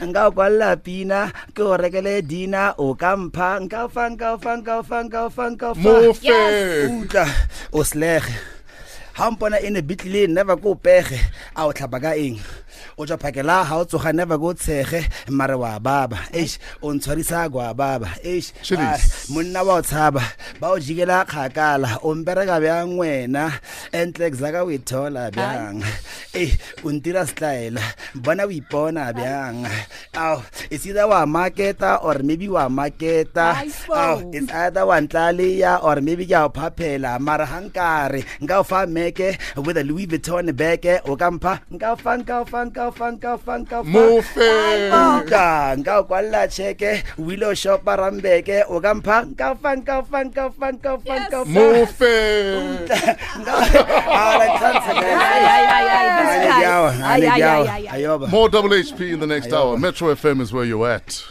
Nka 0.00 0.20
o 0.26 0.30
kwalela 0.32 0.76
pina 0.76 1.28
ke 1.54 1.62
o 1.62 1.76
rekele 1.76 2.22
dina. 2.22 2.74
O 2.78 2.94
ka 2.94 3.16
mpha 3.16 3.60
nka 3.60 3.84
o 3.84 3.88
fa 3.88 4.08
nka 4.08 4.28
o 4.34 4.38
fa 4.38 4.52
nka 4.56 4.74
o 4.80 4.82
fa 4.82 4.98
nka 5.04 5.20
o 5.26 5.30
fa 5.30 5.44
nka 5.52 5.66
o 5.70 5.74
fa 5.74 5.80
mofe 5.84 6.40
utla 6.88 7.26
o 7.72 7.84
slege 7.84 8.32
ha 9.12 9.30
mpona 9.30 9.60
e 9.60 9.70
ne 9.70 9.82
never 10.26 10.56
go 10.56 10.74
pege 10.74 11.20
a 11.54 11.66
o 11.66 11.72
tlhapa 11.72 12.00
ka 12.00 12.16
eng? 12.16 12.40
O 13.02 13.06
tswa 13.06 13.18
phakela 13.18 13.64
ha 13.64 13.78
o 13.78 13.84
tsoga 13.84 14.14
never 14.14 14.38
ko 14.38 14.54
tshege 14.54 15.02
mare 15.28 15.56
wa 15.58 15.78
baba. 15.78 16.18
Eish 16.32 16.58
o 16.82 16.94
ntshwarisa 16.94 17.50
kwa 17.50 17.74
baba. 17.74 18.08
Eish 18.22 18.52
ah, 18.78 18.98
monna 19.30 19.62
wa 19.64 19.74
o 19.78 19.82
tshaba 19.82 20.22
ba 20.60 20.70
o 20.70 20.78
jikela 20.78 21.26
kgakala 21.26 21.98
o 22.02 22.14
mpereka 22.14 22.60
bjang 22.62 22.94
wena? 22.98 23.50
Entlex 23.92 24.38
zaka 24.38 24.64
o 24.64 24.70
e 24.70 24.78
thola 24.78 25.30
bjang? 25.34 25.82
E 26.34 26.54
o 26.84 26.92
ntira 26.92 27.26
setlaela 27.26 27.82
bona 28.14 28.46
o 28.46 28.50
ipona 28.50 29.12
bjang? 29.12 29.66
Ao 30.14 30.42
it's 30.70 30.86
either 30.86 31.06
wa 31.08 31.26
marketa 31.26 31.98
or 32.04 32.22
maybe 32.22 32.48
wa 32.48 32.68
marketa 32.68 33.66
ao 33.90 34.30
it's 34.32 34.52
either 34.52 34.86
wa 34.86 35.00
ntlaleya 35.00 35.82
or 35.82 36.00
maybe 36.00 36.26
ke 36.26 36.38
a 36.38 36.46
o 36.46 36.50
phaphela 36.50 37.18
mara 37.20 37.46
ga 37.46 37.60
nkare 37.60 38.24
nka 38.40 38.60
o 38.60 38.64
fa 38.64 38.86
meke 38.86 39.36
with 39.58 39.76
a 39.76 39.84
louis 39.84 40.06
vuitton 40.06 40.52
beke 40.54 41.00
o 41.04 41.16
ka 41.16 41.30
mpha 41.30 41.60
nka 41.74 41.92
o 41.92 41.96
fa 41.96 42.12
nka 42.16 42.34
o 42.40 42.44
fa 42.44 42.64
nka 42.64 42.91
mufenkanga 43.84 46.02
kwalatsheke 46.02 47.04
willow 47.18 47.54
shopa 47.54 47.96
rambeke 47.96 48.64
o 48.68 48.80
ka 48.80 48.94
mpha 48.94 49.24
mufenkanga 49.24 50.02
more 58.30 58.48
double 58.48 58.82
hp 58.82 59.00
in 59.00 59.20
the 59.20 59.26
next 59.26 59.52
hour. 59.52 59.78
Metro 59.78 60.14
fm 60.14 60.40
is 60.40 60.52
where 60.52 60.64
you're 60.64 60.88
at. 60.88 61.22